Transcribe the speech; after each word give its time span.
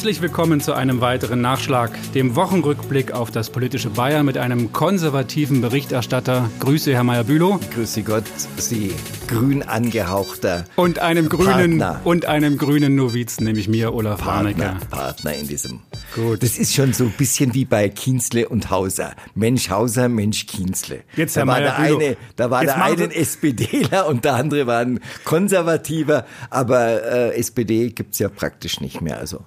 Herzlich 0.00 0.22
willkommen 0.22 0.62
zu 0.62 0.72
einem 0.72 1.02
weiteren 1.02 1.42
Nachschlag, 1.42 1.90
dem 2.14 2.34
Wochenrückblick 2.34 3.12
auf 3.12 3.30
das 3.30 3.50
politische 3.50 3.90
Bayern 3.90 4.24
mit 4.24 4.38
einem 4.38 4.72
konservativen 4.72 5.60
Berichterstatter. 5.60 6.48
Grüße, 6.58 6.94
Herr 6.94 7.04
Meyer-Bülow. 7.04 7.60
Grüße 7.74 8.02
Gott, 8.02 8.24
Sie 8.56 8.94
grün 9.28 9.62
angehauchter 9.62 10.64
und 10.76 11.00
einem 11.00 11.28
grünen 11.28 11.80
Partner. 11.80 12.00
und 12.04 12.24
einem 12.24 12.56
grünen 12.56 12.94
Novizen, 12.94 13.44
nämlich 13.44 13.68
mir, 13.68 13.92
Olaf 13.92 14.22
Partner, 14.22 14.78
Partner 14.88 15.34
in 15.34 15.46
diesem. 15.46 15.80
Gut. 16.14 16.42
Das 16.42 16.56
ist 16.56 16.72
schon 16.72 16.94
so 16.94 17.04
ein 17.04 17.12
bisschen 17.18 17.52
wie 17.52 17.66
bei 17.66 17.90
Kienzle 17.90 18.48
und 18.48 18.70
Hauser. 18.70 19.12
Mensch 19.34 19.68
Hauser, 19.68 20.08
Mensch 20.08 20.46
Kienzle. 20.46 21.02
Jetzt, 21.14 21.36
Herr 21.36 21.44
da 21.44 21.52
war 21.52 21.60
der 21.60 21.78
eine, 21.78 22.16
da 22.36 22.50
war 22.50 22.64
der 22.64 22.82
eine 22.82 23.04
ein 23.04 23.10
SPDler 23.10 24.06
und 24.06 24.24
der 24.24 24.32
andere 24.36 24.66
war 24.66 24.78
ein 24.78 25.00
Konservativer, 25.24 26.24
aber 26.48 27.02
äh, 27.04 27.34
SPD 27.34 27.90
gibt's 27.90 28.18
ja 28.18 28.30
praktisch 28.30 28.80
nicht 28.80 29.02
mehr. 29.02 29.18
Also 29.18 29.44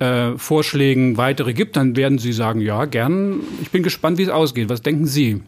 äh, 0.00 0.36
Vorschlägen 0.36 1.16
weitere 1.16 1.52
gibt, 1.52 1.76
dann 1.76 1.96
werden 1.96 2.18
Sie 2.18 2.32
sagen, 2.32 2.60
ja, 2.60 2.86
gern. 2.86 3.40
Ich 3.62 3.70
bin 3.70 3.82
gespannt, 3.82 4.18
wie 4.18 4.24
es 4.24 4.28
ausgeht. 4.28 4.68
Was 4.68 4.82
denken 4.82 5.06
Sie? 5.06 5.42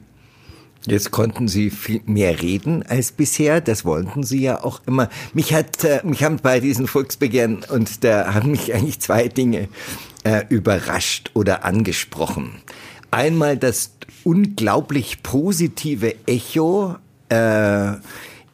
Jetzt 0.87 1.11
konnten 1.11 1.49
Sie 1.49 1.71
viel 1.71 2.03
mehr 2.06 2.43
reden 2.43 2.82
als 2.82 3.12
bisher. 3.12 3.61
Das 3.61 3.84
wollten 3.84 4.22
Sie 4.25 4.43
ja 4.43 4.62
auch 4.62 4.81
immer. 4.87 5.09
Mich 5.32 5.55
hat, 5.55 5.84
äh, 5.84 6.00
mich 6.05 6.22
haben 6.22 6.38
bei 6.43 6.61
diesen 6.61 6.87
Volksbegehren 6.87 7.65
und 7.69 8.05
da 8.05 8.34
haben 8.34 8.53
mich 8.53 8.75
eigentlich 8.75 9.00
zwei 9.00 9.28
Dinge 9.28 9.69
äh, 10.25 10.44
überrascht 10.49 11.31
oder 11.34 11.65
angesprochen. 11.65 12.50
Einmal 13.11 13.56
das 13.56 13.93
unglaublich 14.25 15.22
positive 15.22 16.15
Echo 16.27 16.97
äh, 17.28 17.93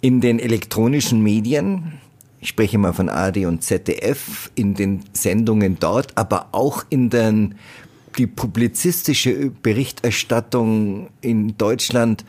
in 0.01 0.21
den 0.21 0.39
elektronischen 0.39 1.23
Medien, 1.23 1.99
ich 2.41 2.49
spreche 2.49 2.79
mal 2.79 2.93
von 2.93 3.09
ARD 3.09 3.47
und 3.47 3.63
ZDF, 3.63 4.51
in 4.55 4.75
den 4.75 5.01
Sendungen 5.13 5.79
dort, 5.81 6.17
aber 6.17 6.49
auch 6.53 6.85
in 6.89 7.11
den, 7.11 7.57
die 8.17 8.27
publizistische 8.27 9.51
Berichterstattung 9.51 11.09
in 11.21 11.57
Deutschland 11.59 12.25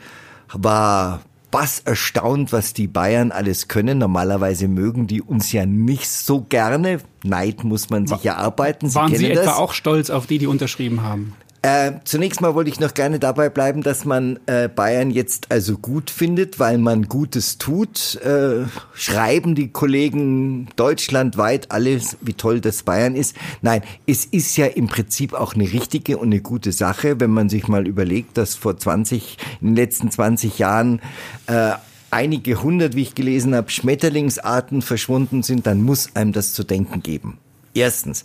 war 0.52 1.20
was 1.52 1.80
erstaunt, 1.80 2.52
was 2.52 2.74
die 2.74 2.86
Bayern 2.86 3.32
alles 3.32 3.68
können. 3.68 3.98
Normalerweise 3.98 4.68
mögen 4.68 5.06
die 5.06 5.20
uns 5.20 5.52
ja 5.52 5.66
nicht 5.66 6.08
so 6.08 6.42
gerne. 6.42 7.00
Neid 7.24 7.64
muss 7.64 7.90
man 7.90 8.06
sich 8.06 8.22
ja 8.22 8.36
arbeiten. 8.36 8.88
Sie 8.88 8.94
Waren 8.94 9.14
Sie 9.14 9.30
etwa 9.30 9.44
das. 9.44 9.56
auch 9.56 9.72
stolz 9.72 10.10
auf 10.10 10.26
die, 10.26 10.38
die 10.38 10.46
unterschrieben 10.46 11.02
haben? 11.02 11.34
Äh, 11.62 11.92
zunächst 12.04 12.40
mal 12.40 12.54
wollte 12.54 12.70
ich 12.70 12.80
noch 12.80 12.94
gerne 12.94 13.18
dabei 13.18 13.50
bleiben, 13.50 13.82
dass 13.82 14.06
man 14.06 14.38
äh, 14.46 14.68
Bayern 14.68 15.10
jetzt 15.10 15.50
also 15.52 15.76
gut 15.76 16.08
findet, 16.10 16.58
weil 16.58 16.78
man 16.78 17.04
Gutes 17.04 17.58
tut. 17.58 18.16
Äh, 18.22 18.64
schreiben 18.94 19.54
die 19.54 19.68
Kollegen 19.68 20.68
deutschlandweit 20.76 21.70
alles, 21.70 22.16
wie 22.22 22.32
toll 22.32 22.62
das 22.62 22.82
Bayern 22.82 23.14
ist. 23.14 23.36
Nein, 23.60 23.82
es 24.06 24.24
ist 24.24 24.56
ja 24.56 24.66
im 24.66 24.86
Prinzip 24.86 25.34
auch 25.34 25.54
eine 25.54 25.70
richtige 25.70 26.16
und 26.16 26.28
eine 26.28 26.40
gute 26.40 26.72
Sache, 26.72 27.20
wenn 27.20 27.30
man 27.30 27.50
sich 27.50 27.68
mal 27.68 27.86
überlegt, 27.86 28.38
dass 28.38 28.54
vor 28.54 28.78
20, 28.78 29.36
in 29.60 29.68
den 29.68 29.76
letzten 29.76 30.10
20 30.10 30.58
Jahren 30.58 31.02
äh, 31.46 31.72
einige 32.10 32.62
hundert, 32.62 32.96
wie 32.96 33.02
ich 33.02 33.14
gelesen 33.14 33.54
habe, 33.54 33.70
Schmetterlingsarten 33.70 34.80
verschwunden 34.80 35.42
sind, 35.42 35.66
dann 35.66 35.82
muss 35.82 36.16
einem 36.16 36.32
das 36.32 36.54
zu 36.54 36.64
denken 36.64 37.02
geben. 37.02 37.36
Erstens. 37.74 38.24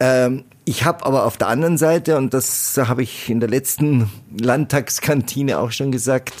Ähm, 0.00 0.42
ich 0.64 0.84
habe 0.84 1.04
aber 1.04 1.26
auf 1.26 1.36
der 1.36 1.48
anderen 1.48 1.76
Seite, 1.76 2.16
und 2.16 2.32
das 2.32 2.78
habe 2.78 3.02
ich 3.02 3.28
in 3.28 3.40
der 3.40 3.50
letzten 3.50 4.10
Landtagskantine 4.38 5.58
auch 5.58 5.72
schon 5.72 5.92
gesagt, 5.92 6.34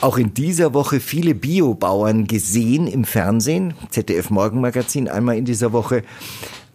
auch 0.00 0.18
in 0.18 0.34
dieser 0.34 0.74
Woche 0.74 1.00
viele 1.00 1.34
Biobauern 1.34 2.26
gesehen 2.26 2.86
im 2.86 3.04
Fernsehen, 3.04 3.74
ZDF 3.88 4.30
Morgenmagazin 4.30 5.08
einmal 5.08 5.38
in 5.38 5.46
dieser 5.46 5.72
Woche, 5.72 6.02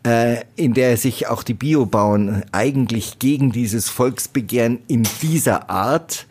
äh, 0.03 0.37
in 0.55 0.73
der 0.73 0.97
sich 0.97 1.27
auch 1.27 1.43
die 1.43 1.53
Biobauern 1.53 2.43
eigentlich 2.51 3.19
gegen 3.19 3.51
dieses 3.51 3.89
Volksbegehren 3.89 4.79
in 4.87 5.03
dieser 5.21 5.69
Art 5.69 6.25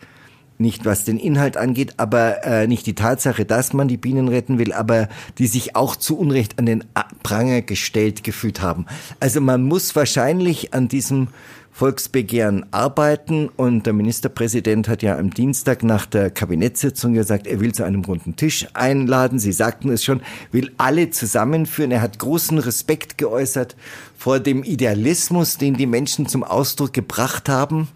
nicht 0.57 0.85
was 0.85 1.03
den 1.03 1.17
Inhalt 1.17 1.57
angeht, 1.57 1.95
aber 1.97 2.43
äh, 2.45 2.67
nicht 2.67 2.85
die 2.85 2.95
Tatsache, 2.95 3.45
dass 3.45 3.73
man 3.73 3.87
die 3.87 3.97
Bienen 3.97 4.27
retten 4.27 4.57
will, 4.57 4.73
aber 4.73 5.09
die 5.37 5.47
sich 5.47 5.75
auch 5.75 5.95
zu 5.95 6.17
Unrecht 6.17 6.59
an 6.59 6.65
den 6.65 6.83
Pranger 7.23 7.61
gestellt 7.61 8.23
gefühlt 8.23 8.61
haben. 8.61 8.85
Also 9.19 9.41
man 9.41 9.63
muss 9.63 9.95
wahrscheinlich 9.95 10.73
an 10.73 10.87
diesem 10.87 11.27
Volksbegehren 11.75 12.65
arbeiten 12.71 13.49
und 13.49 13.85
der 13.85 13.91
Ministerpräsident 13.91 14.87
hat 14.87 15.03
ja 15.03 15.17
am 15.17 15.31
Dienstag 15.31 15.83
nach 15.83 16.05
der 16.05 16.29
Kabinettssitzung 16.29 17.13
gesagt, 17.13 17.47
er 17.47 17.59
will 17.59 17.73
zu 17.73 17.83
einem 17.83 18.05
runden 18.05 18.37
Tisch 18.37 18.65
einladen. 18.73 19.39
Sie 19.39 19.51
sagten 19.51 19.89
es 19.89 20.01
schon, 20.01 20.21
will 20.53 20.71
alle 20.77 21.09
zusammenführen. 21.09 21.91
Er 21.91 22.01
hat 22.01 22.17
großen 22.17 22.59
Respekt 22.59 23.17
geäußert 23.17 23.75
vor 24.17 24.39
dem 24.39 24.63
Idealismus, 24.63 25.57
den 25.57 25.73
die 25.73 25.85
Menschen 25.85 26.27
zum 26.29 26.45
Ausdruck 26.45 26.93
gebracht 26.93 27.49
haben 27.49 27.89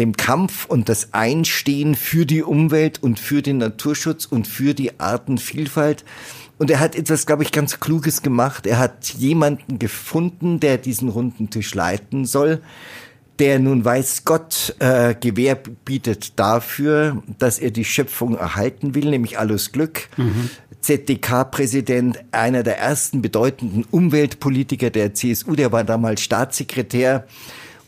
dem 0.00 0.16
Kampf 0.16 0.64
und 0.64 0.88
das 0.88 1.12
Einstehen 1.12 1.94
für 1.94 2.26
die 2.26 2.42
Umwelt 2.42 3.02
und 3.02 3.20
für 3.20 3.42
den 3.42 3.58
Naturschutz 3.58 4.26
und 4.26 4.48
für 4.48 4.74
die 4.74 4.98
Artenvielfalt. 4.98 6.04
Und 6.58 6.70
er 6.70 6.80
hat 6.80 6.96
etwas, 6.96 7.26
glaube 7.26 7.42
ich, 7.42 7.52
ganz 7.52 7.80
Kluges 7.80 8.22
gemacht. 8.22 8.66
Er 8.66 8.78
hat 8.78 9.08
jemanden 9.10 9.78
gefunden, 9.78 10.58
der 10.58 10.78
diesen 10.78 11.08
runden 11.08 11.50
Tisch 11.50 11.74
leiten 11.74 12.24
soll, 12.24 12.60
der 13.38 13.58
nun 13.58 13.84
weiß 13.84 14.24
Gott 14.24 14.74
äh, 14.80 15.14
Gewähr 15.14 15.54
bietet 15.54 16.38
dafür, 16.38 17.22
dass 17.38 17.58
er 17.58 17.70
die 17.70 17.84
Schöpfung 17.84 18.36
erhalten 18.36 18.94
will, 18.94 19.10
nämlich 19.10 19.38
alles 19.38 19.72
Glück. 19.72 20.08
Mhm. 20.16 20.50
ZDK-Präsident, 20.80 22.18
einer 22.32 22.62
der 22.62 22.78
ersten 22.78 23.22
bedeutenden 23.22 23.84
Umweltpolitiker 23.90 24.90
der 24.90 25.14
CSU, 25.14 25.54
der 25.54 25.72
war 25.72 25.84
damals 25.84 26.22
Staatssekretär 26.22 27.26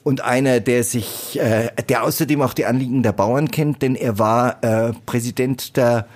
und 0.04 0.22
einer, 0.22 0.60
der 0.60 0.84
sich, 0.84 1.38
äh, 1.40 1.70
der 1.88 2.02
außerdem 2.02 2.43
auch 2.43 2.54
die 2.54 2.66
Anliegen 2.66 3.02
der 3.02 3.12
Bauern 3.12 3.50
kennt, 3.50 3.82
denn 3.82 3.94
er 3.94 4.19
war 4.19 4.62
äh, 4.62 4.93
Präsident 5.06 5.76
der 5.76 6.06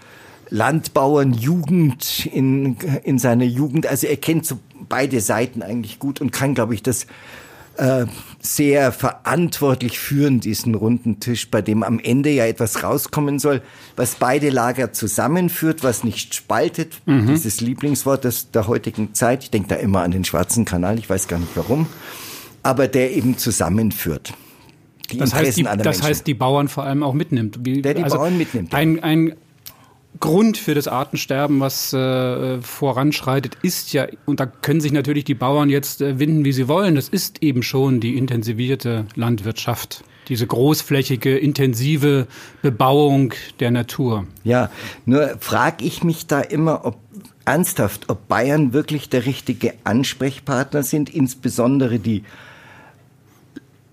Landbauernjugend 0.49 2.27
in, 2.27 2.77
in 3.05 3.19
seiner 3.19 3.45
Jugend. 3.45 3.87
Also 3.87 4.07
er 4.07 4.17
kennt 4.17 4.47
so 4.47 4.59
beide 4.89 5.21
Seiten 5.21 5.63
eigentlich 5.63 5.99
gut 5.99 6.21
und 6.21 6.33
kann, 6.33 6.55
glaube 6.55 6.75
ich, 6.75 6.83
das 6.83 7.07
äh, 7.77 8.07
sehr 8.41 8.93
verantwortlich 8.93 9.99
führen 9.99 10.41
diesen 10.41 10.75
runden 10.75 11.21
Tisch, 11.21 11.51
bei 11.51 11.63
dem 11.63 11.83
am 11.83 11.99
Ende 11.99 12.31
ja 12.31 12.47
etwas 12.47 12.83
rauskommen 12.83 13.39
soll, 13.39 13.61
was 13.97 14.15
beide 14.15 14.51
Lager 14.51 14.93
zusammenführt, 14.93 15.83
was 15.83 16.05
nicht 16.05 16.35
spaltet. 16.35 17.01
Mhm. 17.07 17.27
Dieses 17.27 17.61
Lieblingswort 17.61 18.25
des, 18.25 18.51
der 18.51 18.67
heutigen 18.67 19.15
Zeit. 19.15 19.45
Ich 19.45 19.51
denke 19.51 19.69
da 19.69 19.75
immer 19.77 20.03
an 20.03 20.11
den 20.11 20.25
Schwarzen 20.25 20.65
Kanal, 20.65 20.99
ich 20.99 21.11
weiß 21.11 21.29
gar 21.29 21.39
nicht 21.39 21.53
warum. 21.55 21.87
Aber 22.67 22.89
der 22.89 23.15
eben 23.15 23.39
zusammenführt. 23.39 24.35
Die 25.11 25.19
das, 25.19 25.35
heißt, 25.35 25.57
die, 25.57 25.63
das 25.63 26.03
heißt, 26.03 26.27
die 26.27 26.35
Bauern 26.35 26.69
vor 26.69 26.85
allem 26.85 27.03
auch 27.03 27.15
mitnimmt. 27.15 27.61
Wie, 27.63 27.81
der 27.81 27.95
die 27.95 28.03
also 28.03 28.17
Bauern 28.17 28.37
mitnimmt. 28.37 28.75
Ein, 28.75 29.03
ein 29.03 29.35
Grund 30.21 30.57
für 30.57 30.75
das 30.75 30.89
Artensterben, 30.89 31.61
was 31.61 31.93
äh, 31.93 32.61
voranschreitet, 32.61 33.59
ist 33.63 33.93
ja, 33.93 34.07
und 34.25 34.41
da 34.41 34.47
können 34.47 34.81
sich 34.81 34.93
natürlich 34.93 35.25
die 35.25 35.35
Bauern 35.35 35.69
jetzt 35.71 36.01
äh, 36.01 36.19
winden, 36.19 36.45
wie 36.45 36.53
sie 36.53 36.69
wollen, 36.69 36.95
das 36.95 37.09
ist 37.09 37.43
eben 37.43 37.63
schon 37.63 38.01
die 38.01 38.17
intensivierte 38.17 39.07
Landwirtschaft. 39.15 40.05
Diese 40.29 40.47
großflächige, 40.47 41.37
intensive 41.37 42.27
Bebauung 42.63 43.33
der 43.61 43.71
Natur. 43.71 44.27
Ja, 44.43 44.71
nur 45.05 45.37
frage 45.39 45.85
ich 45.85 46.03
mich 46.03 46.27
da 46.27 46.41
immer, 46.41 46.85
ob 46.85 46.99
ernsthaft, 47.45 48.09
ob 48.09 48.27
Bayern 48.27 48.73
wirklich 48.73 49.09
der 49.09 49.25
richtige 49.25 49.75
Ansprechpartner 49.85 50.83
sind, 50.83 51.15
insbesondere 51.15 52.01
die 52.01 52.25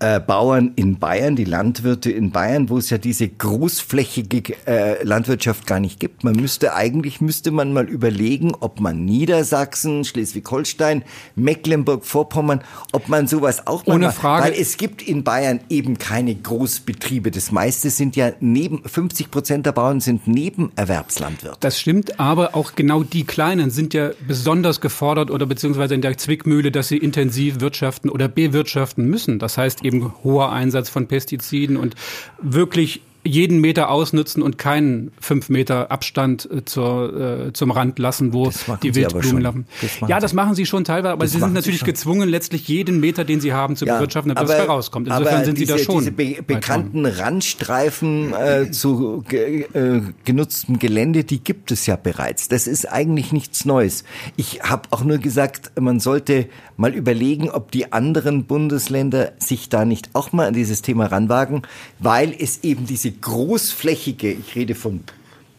äh, 0.04 0.20
Bauern 0.20 0.72
in 0.76 0.98
Bayern, 0.98 1.34
die 1.34 1.44
Landwirte 1.44 2.10
in 2.10 2.30
Bayern, 2.30 2.68
wo 2.68 2.76
es 2.76 2.90
ja 2.90 2.98
diese 2.98 3.26
großflächige 3.26 4.54
äh, 4.66 5.02
Landwirtschaft 5.02 5.66
gar 5.66 5.80
nicht 5.80 5.98
gibt. 5.98 6.24
Man 6.24 6.36
müsste 6.36 6.74
eigentlich 6.74 7.22
müsste 7.22 7.50
man 7.50 7.72
mal 7.72 7.88
überlegen, 7.88 8.52
ob 8.60 8.80
man 8.80 9.06
Niedersachsen, 9.06 10.04
Schleswig-Holstein, 10.04 11.04
Mecklenburg-Vorpommern, 11.36 12.60
ob 12.92 13.08
man 13.08 13.26
sowas 13.26 13.66
auch 13.66 13.86
mal 13.86 13.94
Ohne 13.94 14.12
Frage. 14.12 14.44
weil 14.44 14.52
es 14.52 14.76
gibt 14.76 15.00
in 15.00 15.24
Bayern 15.24 15.60
eben 15.70 15.96
keine 15.96 16.34
Großbetriebe. 16.34 17.30
Das 17.30 17.50
meiste 17.50 17.88
sind 17.88 18.14
ja 18.14 18.32
neben 18.40 18.82
50 18.86 19.30
Prozent 19.30 19.64
der 19.64 19.72
Bauern 19.72 20.00
sind 20.00 20.26
Nebenerwerbslandwirte. 20.28 21.56
Das 21.60 21.80
stimmt, 21.80 22.20
aber 22.20 22.54
auch 22.54 22.74
genau 22.74 23.04
die 23.04 23.24
kleinen 23.24 23.70
sind 23.70 23.94
ja 23.94 24.10
besonders 24.28 24.82
gefordert 24.82 25.30
oder 25.30 25.46
beziehungsweise 25.46 25.94
in 25.94 26.02
der 26.02 26.18
Zwickmühle, 26.18 26.70
dass 26.70 26.88
sie 26.88 26.98
intensiv 26.98 27.60
wirtschaften 27.60 28.10
oder 28.10 28.28
bewirtschaften 28.28 29.06
müssen. 29.06 29.38
Das 29.38 29.56
heißt 29.56 29.82
eben 29.82 29.93
eben 29.94 30.12
hoher 30.22 30.52
Einsatz 30.52 30.88
von 30.88 31.06
Pestiziden 31.06 31.76
und 31.76 31.94
wirklich 32.40 33.02
jeden 33.24 33.60
Meter 33.60 33.90
ausnutzen 33.90 34.42
und 34.42 34.58
keinen 34.58 35.10
fünf 35.18 35.48
Meter 35.48 35.90
Abstand 35.90 36.48
äh, 36.50 36.64
zur, 36.64 37.46
äh, 37.48 37.52
zum 37.52 37.70
Rand 37.70 37.98
lassen, 37.98 38.32
wo 38.32 38.52
die 38.82 38.94
Wildblumen 38.94 39.42
laufen. 39.42 39.66
ja, 40.06 40.20
das 40.20 40.34
machen 40.34 40.54
sie 40.54 40.66
schon 40.66 40.84
teilweise, 40.84 41.12
aber 41.12 41.24
das 41.24 41.32
sie 41.32 41.40
sind 41.40 41.54
natürlich 41.54 41.80
sie 41.80 41.86
gezwungen, 41.86 42.28
letztlich 42.28 42.68
jeden 42.68 43.00
Meter, 43.00 43.24
den 43.24 43.40
sie 43.40 43.52
haben, 43.52 43.76
zu 43.76 43.86
ja, 43.86 43.96
bewirtschaften, 43.96 44.34
damit 44.34 44.50
es 44.50 44.56
herauskommt. 44.56 45.08
Insofern 45.08 45.44
sind 45.44 45.58
diese, 45.58 45.78
sie 45.78 45.78
da 45.78 45.84
schon. 45.84 46.00
Diese 46.00 46.12
be 46.12 46.36
bekannten 46.46 47.06
Randstreifen 47.06 48.34
äh, 48.34 48.70
zu 48.70 49.24
ge 49.26 49.62
äh, 49.72 50.02
genutztem 50.24 50.78
Gelände, 50.78 51.24
die 51.24 51.42
gibt 51.42 51.70
es 51.70 51.86
ja 51.86 51.96
bereits. 51.96 52.48
Das 52.48 52.66
ist 52.66 52.90
eigentlich 52.90 53.32
nichts 53.32 53.64
Neues. 53.64 54.04
Ich 54.36 54.62
habe 54.62 54.88
auch 54.90 55.02
nur 55.02 55.18
gesagt, 55.18 55.72
man 55.80 55.98
sollte 56.00 56.48
mal 56.76 56.94
überlegen, 56.94 57.48
ob 57.50 57.70
die 57.70 57.92
anderen 57.92 58.44
Bundesländer 58.44 59.32
sich 59.38 59.68
da 59.68 59.84
nicht 59.84 60.10
auch 60.12 60.32
mal 60.32 60.48
an 60.48 60.54
dieses 60.54 60.82
Thema 60.82 61.06
ranwagen, 61.06 61.62
weil 61.98 62.34
es 62.38 62.62
eben 62.62 62.86
diese 62.86 63.13
großflächige, 63.20 64.30
ich 64.32 64.54
rede 64.54 64.74
von 64.74 65.00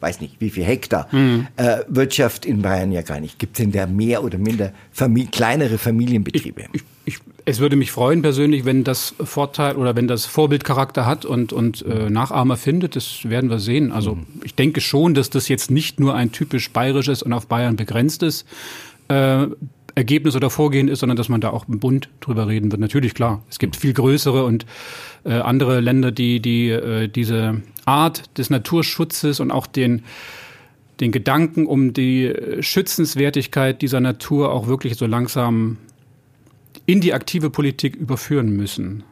weiß 0.06 0.22
nicht, 0.22 0.36
wie 0.40 0.52
viel 0.52 0.64
Hektar 0.64 1.08
mhm. 1.12 1.48
äh, 1.56 1.78
Wirtschaft 1.88 2.46
in 2.46 2.62
Bayern 2.62 2.92
ja 2.92 3.02
gar 3.02 3.20
nicht. 3.20 3.40
Gibt 3.40 3.58
es 3.58 3.64
denn 3.64 3.72
da 3.72 3.88
mehr 3.88 4.24
oder 4.24 4.38
minder 4.38 4.72
Famili 4.92 5.28
kleinere 5.32 5.80
Familienbetriebe? 5.80 6.66
Ich, 6.74 6.84
ich, 7.06 7.20
es 7.46 7.60
würde 7.60 7.76
mich 7.76 7.92
freuen 7.92 8.22
persönlich, 8.22 8.66
wenn 8.66 8.84
das 8.84 9.16
Vorteil 9.24 9.78
oder 9.78 9.96
wenn 9.96 10.08
das 10.08 10.26
Vorbildcharakter 10.26 11.08
hat 11.08 11.26
und, 11.26 11.54
und 11.54 11.84
äh, 11.86 12.10
Nachahmer 12.12 12.58
findet. 12.58 12.96
Das 12.96 13.28
werden 13.28 13.50
wir 13.50 13.60
sehen. 13.60 13.92
Also 13.92 14.16
mhm. 14.16 14.26
ich 14.44 14.54
denke 14.54 14.80
schon, 14.80 15.16
dass 15.16 15.32
das 15.32 15.48
jetzt 15.48 15.72
nicht 15.72 16.00
nur 16.00 16.14
ein 16.14 16.32
typisch 16.32 16.72
bayerisches 16.72 17.24
und 17.24 17.34
auf 17.34 17.48
Bayern 17.48 17.76
begrenztes 17.76 18.46
äh, 19.08 19.48
Ergebnis 19.96 20.36
oder 20.36 20.50
Vorgehen 20.50 20.90
ist, 20.90 21.00
sondern 21.00 21.16
dass 21.16 21.30
man 21.30 21.40
da 21.42 21.50
auch 21.50 21.68
im 21.68 21.80
Bund 21.80 22.10
drüber 22.20 22.48
reden 22.48 22.72
wird. 22.72 22.82
Natürlich 22.82 23.14
klar. 23.14 23.42
Es 23.50 23.60
gibt 23.60 23.78
viel 23.78 23.94
größere 23.94 24.44
und 24.44 24.66
äh, 25.26 25.34
andere 25.34 25.82
Länder, 25.82 26.12
die 26.12 26.40
die 26.40 26.70
äh, 26.70 27.08
diese 27.08 27.62
Art 27.86 28.38
des 28.38 28.50
Naturschutzes 28.50 29.40
und 29.40 29.52
auch 29.52 29.68
den 29.68 30.04
den 31.02 31.12
Gedanken 31.12 31.66
um 31.66 31.92
die 31.92 32.34
Schützenswertigkeit 32.62 33.82
dieser 33.82 34.00
Natur 34.00 34.54
auch 34.54 34.68
wirklich 34.68 34.96
so 34.96 35.06
langsam 35.06 35.78
in 36.86 37.02
die 37.02 37.14
aktive 37.14 37.50
Politik 37.50 37.96
überführen 37.96 38.56
müssen. 38.56 39.04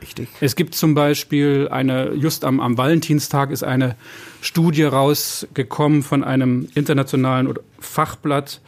Richtig. 0.00 0.28
Es 0.40 0.56
gibt 0.56 0.74
zum 0.74 0.94
Beispiel 0.94 1.68
eine, 1.70 2.12
just 2.14 2.44
am, 2.44 2.60
am 2.60 2.78
Valentinstag 2.78 3.50
ist 3.50 3.64
eine 3.64 3.96
Studie 4.40 4.84
rausgekommen 4.84 6.02
von 6.02 6.24
einem 6.24 6.68
internationalen 6.74 7.52
Fachblatt, 7.80 8.60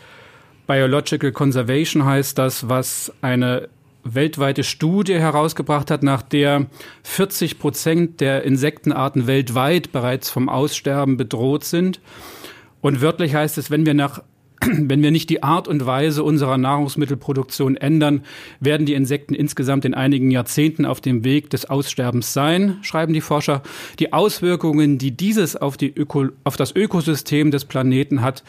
Biological 0.66 1.32
Conservation 1.32 2.04
heißt 2.04 2.38
das, 2.38 2.68
was 2.68 3.12
eine 3.20 3.68
weltweite 4.04 4.64
Studie 4.64 5.14
herausgebracht 5.14 5.90
hat, 5.90 6.02
nach 6.02 6.22
der 6.22 6.66
40 7.04 7.58
Prozent 7.58 8.20
der 8.20 8.42
Insektenarten 8.42 9.26
weltweit 9.26 9.92
bereits 9.92 10.30
vom 10.30 10.48
Aussterben 10.48 11.16
bedroht 11.16 11.64
sind. 11.64 12.00
Und 12.80 13.00
wörtlich 13.00 13.34
heißt 13.34 13.58
es, 13.58 13.70
wenn 13.70 13.86
wir 13.86 13.94
nach 13.94 14.22
wenn 14.78 15.02
wir 15.02 15.10
nicht 15.10 15.30
die 15.30 15.42
Art 15.42 15.66
und 15.66 15.86
Weise 15.86 16.22
unserer 16.22 16.56
Nahrungsmittelproduktion 16.56 17.76
ändern, 17.76 18.22
werden 18.60 18.86
die 18.86 18.94
Insekten 18.94 19.34
insgesamt 19.34 19.84
in 19.84 19.94
einigen 19.94 20.30
Jahrzehnten 20.30 20.86
auf 20.86 21.00
dem 21.00 21.24
Weg 21.24 21.50
des 21.50 21.68
Aussterbens 21.68 22.32
sein, 22.32 22.78
schreiben 22.82 23.12
die 23.12 23.20
Forscher. 23.20 23.62
Die 23.98 24.12
Auswirkungen, 24.12 24.98
die 24.98 25.10
dieses 25.16 25.56
auf, 25.56 25.76
die 25.76 25.92
Öko, 25.92 26.28
auf 26.44 26.56
das 26.56 26.74
Ökosystem 26.74 27.50
des 27.50 27.64
Planeten 27.64 28.22
hat, 28.22 28.44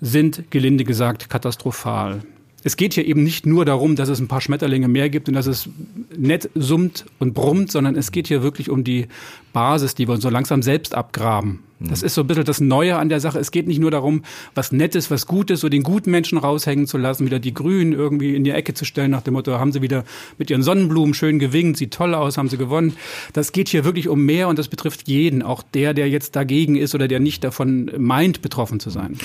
sind, 0.00 0.50
gelinde 0.50 0.84
gesagt, 0.84 1.30
katastrophal. 1.30 2.22
Es 2.64 2.76
geht 2.76 2.94
hier 2.94 3.06
eben 3.06 3.22
nicht 3.22 3.46
nur 3.46 3.64
darum, 3.64 3.96
dass 3.96 4.08
es 4.08 4.20
ein 4.20 4.28
paar 4.28 4.40
Schmetterlinge 4.40 4.88
mehr 4.88 5.10
gibt 5.10 5.28
und 5.28 5.34
dass 5.34 5.46
es 5.46 5.68
nett 6.16 6.50
summt 6.54 7.06
und 7.18 7.34
brummt, 7.34 7.72
sondern 7.72 7.96
es 7.96 8.12
geht 8.12 8.28
hier 8.28 8.42
wirklich 8.42 8.70
um 8.70 8.84
die 8.84 9.06
Basis, 9.52 9.94
die 9.94 10.08
wir 10.08 10.14
uns 10.14 10.22
so 10.22 10.30
langsam 10.30 10.62
selbst 10.62 10.94
abgraben. 10.94 11.60
Das 11.88 12.02
ist 12.02 12.14
so 12.14 12.20
ein 12.20 12.26
bisschen 12.26 12.44
das 12.44 12.60
Neue 12.60 12.96
an 12.96 13.08
der 13.08 13.20
Sache. 13.20 13.38
Es 13.38 13.50
geht 13.50 13.66
nicht 13.66 13.80
nur 13.80 13.90
darum, 13.90 14.22
was 14.54 14.72
Nettes, 14.72 15.10
was 15.10 15.26
Gutes, 15.26 15.60
so 15.60 15.68
den 15.68 15.82
guten 15.82 16.10
Menschen 16.10 16.38
raushängen 16.38 16.86
zu 16.86 16.96
lassen, 16.96 17.26
wieder 17.26 17.40
die 17.40 17.54
Grünen 17.54 17.92
irgendwie 17.92 18.36
in 18.36 18.44
die 18.44 18.50
Ecke 18.50 18.74
zu 18.74 18.84
stellen, 18.84 19.10
nach 19.10 19.22
dem 19.22 19.34
Motto, 19.34 19.52
haben 19.58 19.72
sie 19.72 19.82
wieder 19.82 20.04
mit 20.38 20.50
ihren 20.50 20.62
Sonnenblumen 20.62 21.14
schön 21.14 21.38
gewinkt, 21.38 21.78
sieht 21.78 21.92
toll 21.92 22.14
aus, 22.14 22.38
haben 22.38 22.48
sie 22.48 22.58
gewonnen. 22.58 22.96
Das 23.32 23.52
geht 23.52 23.68
hier 23.68 23.84
wirklich 23.84 24.08
um 24.08 24.24
mehr 24.24 24.48
und 24.48 24.58
das 24.58 24.68
betrifft 24.68 25.08
jeden, 25.08 25.42
auch 25.42 25.62
der, 25.74 25.94
der 25.94 26.08
jetzt 26.08 26.36
dagegen 26.36 26.76
ist 26.76 26.94
oder 26.94 27.08
der 27.08 27.20
nicht 27.20 27.42
davon 27.42 27.90
meint, 27.98 28.42
betroffen 28.42 28.78
zu 28.78 28.90
sein. 28.90 29.18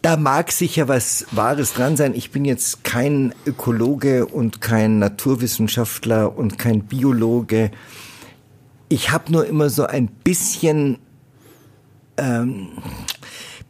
Da 0.00 0.16
mag 0.16 0.52
sicher 0.52 0.86
was 0.86 1.26
Wahres 1.32 1.74
dran 1.74 1.96
sein. 1.96 2.14
Ich 2.14 2.30
bin 2.30 2.44
jetzt 2.44 2.84
kein 2.84 3.34
Ökologe 3.46 4.26
und 4.26 4.60
kein 4.60 5.00
Naturwissenschaftler 5.00 6.36
und 6.36 6.56
kein 6.56 6.82
Biologe. 6.82 7.72
Ich 8.88 9.10
habe 9.10 9.32
nur 9.32 9.46
immer 9.46 9.70
so 9.70 9.86
ein 9.86 10.06
bisschen 10.06 10.98
ähm, 12.16 12.68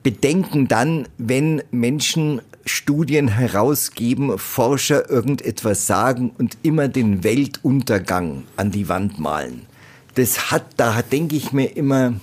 Bedenken 0.03 0.69
dann, 0.69 1.09
wenn 1.17 1.63
Menschen 1.71 2.43
Studien 2.67 3.29
herausgeben, 3.29 4.39
Forscher 4.39 5.09
irgendetwas 5.09 5.87
sagen 5.87 6.31
und 6.37 6.59
immer 6.63 6.89
den 6.89 7.25
Weltuntergang 7.25 8.45
an 8.57 8.71
die 8.71 8.89
Wand 8.89 9.19
malen. 9.19 9.67
Das 10.15 10.51
hat, 10.51 10.65
da 10.77 11.01
denke 11.01 11.37
ich 11.37 11.53
mir 11.53 11.77
immer, 11.77 12.15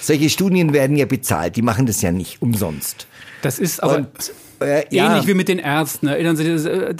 solche 0.00 0.28
Studien 0.28 0.72
werden 0.72 0.96
ja 0.96 1.06
bezahlt, 1.06 1.56
die 1.56 1.62
machen 1.62 1.86
das 1.86 2.02
ja 2.02 2.10
nicht 2.10 2.42
umsonst. 2.42 3.06
Das 3.42 3.58
ist 3.58 3.82
aber 3.82 3.96
und, 3.96 4.08
äh, 4.60 4.82
ähnlich 4.82 4.92
ja. 4.92 5.26
wie 5.26 5.34
mit 5.34 5.48
den 5.48 5.58
Ärzten. 5.58 6.06
Erinnern 6.08 6.36
Sie, 6.36 6.44
äh, 6.44 6.94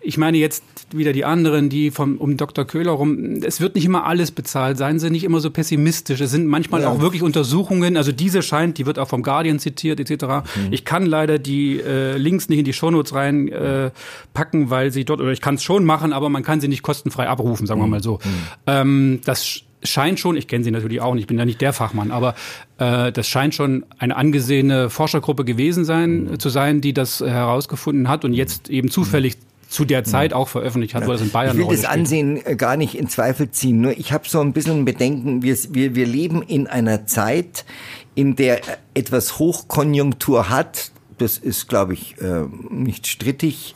ich 0.00 0.18
meine 0.18 0.36
jetzt 0.36 0.62
wieder 0.92 1.12
die 1.12 1.24
anderen, 1.24 1.70
die 1.70 1.90
vom, 1.90 2.18
um 2.18 2.36
Dr. 2.36 2.66
Köhler 2.66 2.92
rum. 2.92 3.40
Es 3.42 3.60
wird 3.60 3.74
nicht 3.74 3.84
immer 3.84 4.04
alles 4.04 4.30
bezahlt. 4.30 4.76
Seien 4.76 4.98
Sie 4.98 5.10
nicht 5.10 5.24
immer 5.24 5.40
so 5.40 5.50
pessimistisch. 5.50 6.20
Es 6.20 6.30
sind 6.30 6.46
manchmal 6.46 6.82
ja. 6.82 6.90
auch 6.90 7.00
wirklich 7.00 7.22
Untersuchungen. 7.22 7.96
Also 7.96 8.12
diese 8.12 8.42
scheint, 8.42 8.78
die 8.78 8.86
wird 8.86 8.98
auch 8.98 9.08
vom 9.08 9.22
Guardian 9.22 9.58
zitiert 9.58 9.98
etc. 10.00 10.24
Mhm. 10.24 10.42
Ich 10.72 10.84
kann 10.84 11.06
leider 11.06 11.38
die 11.38 11.80
äh, 11.80 12.16
Links 12.16 12.48
nicht 12.48 12.58
in 12.58 12.64
die 12.64 12.72
Shownotes 12.72 13.14
rein 13.14 13.48
äh, 13.48 13.90
packen, 14.34 14.70
weil 14.70 14.92
sie 14.92 15.04
dort 15.04 15.20
oder 15.20 15.32
ich 15.32 15.40
kann 15.40 15.56
es 15.56 15.62
schon 15.62 15.84
machen, 15.84 16.12
aber 16.12 16.28
man 16.28 16.42
kann 16.42 16.60
sie 16.60 16.68
nicht 16.68 16.82
kostenfrei 16.82 17.28
abrufen, 17.28 17.66
sagen 17.66 17.80
wir 17.80 17.86
mhm. 17.86 17.90
mal 17.90 18.02
so. 18.02 18.18
Mhm. 18.22 18.30
Ähm, 18.66 19.20
das 19.24 19.62
scheint 19.84 20.18
schon, 20.18 20.36
ich 20.36 20.48
kenne 20.48 20.64
sie 20.64 20.70
natürlich 20.70 21.00
auch 21.00 21.14
nicht, 21.14 21.22
ich 21.22 21.26
bin 21.26 21.38
ja 21.38 21.44
nicht 21.44 21.60
der 21.60 21.72
Fachmann, 21.72 22.10
aber 22.10 22.34
äh, 22.78 23.12
das 23.12 23.28
scheint 23.28 23.54
schon 23.54 23.84
eine 23.98 24.16
angesehene 24.16 24.90
Forschergruppe 24.90 25.44
gewesen 25.44 25.84
sein, 25.84 26.24
mhm. 26.24 26.38
zu 26.38 26.48
sein, 26.48 26.80
die 26.80 26.92
das 26.92 27.20
äh, 27.20 27.28
herausgefunden 27.28 28.08
hat 28.08 28.24
und 28.24 28.32
jetzt 28.32 28.70
eben 28.70 28.90
zufällig 28.90 29.36
zu 29.68 29.84
der 29.84 30.04
Zeit 30.04 30.32
auch 30.32 30.48
veröffentlicht 30.48 30.94
hat, 30.94 31.02
ja. 31.02 31.08
wo 31.08 31.12
das 31.12 31.20
in 31.20 31.30
Bayern 31.30 31.58
Ich 31.58 31.66
will 31.66 31.76
das 31.76 31.84
Ansehen 31.84 32.40
äh, 32.44 32.54
gar 32.54 32.76
nicht 32.76 32.94
in 32.94 33.08
Zweifel 33.08 33.50
ziehen, 33.50 33.80
nur 33.80 33.92
ich 33.92 34.12
habe 34.12 34.28
so 34.28 34.40
ein 34.40 34.52
bisschen 34.52 34.84
Bedenken, 34.84 35.42
wir, 35.42 35.56
wir, 35.70 35.94
wir 35.94 36.06
leben 36.06 36.42
in 36.42 36.66
einer 36.66 37.06
Zeit, 37.06 37.64
in 38.14 38.36
der 38.36 38.60
etwas 38.94 39.38
Hochkonjunktur 39.38 40.48
hat, 40.48 40.92
das 41.18 41.38
ist, 41.38 41.68
glaube 41.68 41.94
ich, 41.94 42.20
äh, 42.20 42.44
nicht 42.70 43.06
strittig, 43.06 43.74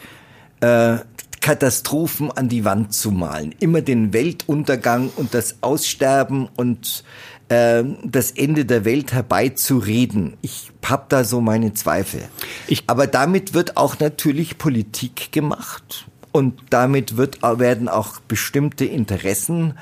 äh, 0.61 0.99
Katastrophen 1.41 2.31
an 2.31 2.49
die 2.49 2.65
Wand 2.65 2.93
zu 2.93 3.11
malen, 3.11 3.55
immer 3.59 3.81
den 3.81 4.13
Weltuntergang 4.13 5.11
und 5.17 5.35
das 5.35 5.57
Aussterben 5.63 6.49
und 6.57 7.05
äh, 7.49 7.85
das 8.05 8.31
Ende 8.33 8.65
der 8.65 8.85
Welt 8.85 9.13
herbeizureden. 9.13 10.37
Ich 10.43 10.71
habe 10.85 11.07
da 11.09 11.25
so 11.25 11.41
meine 11.41 11.75
Zweifel. 11.75 12.23
Ich 12.67 12.85
Aber 12.87 13.07
damit 13.07 13.55
wird 13.55 13.77
auch 13.77 13.99
natürlich 14.01 14.59
Politik 14.59 15.33
gemacht 15.33 16.07
und 16.33 16.61
damit 16.71 17.17
wird, 17.17 17.43
werden 17.43 17.89
auch 17.89 18.21
bestimmte 18.21 18.85
Interessen 18.85 19.75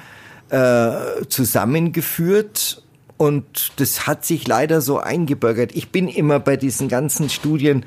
äh, 0.51 1.25
zusammengeführt 1.29 2.83
und 3.17 3.73
das 3.77 4.07
hat 4.07 4.25
sich 4.25 4.47
leider 4.47 4.81
so 4.81 4.99
eingebürgert. 4.99 5.75
Ich 5.75 5.91
bin 5.91 6.09
immer 6.09 6.39
bei 6.39 6.57
diesen 6.57 6.89
ganzen 6.89 7.31
Studien 7.31 7.87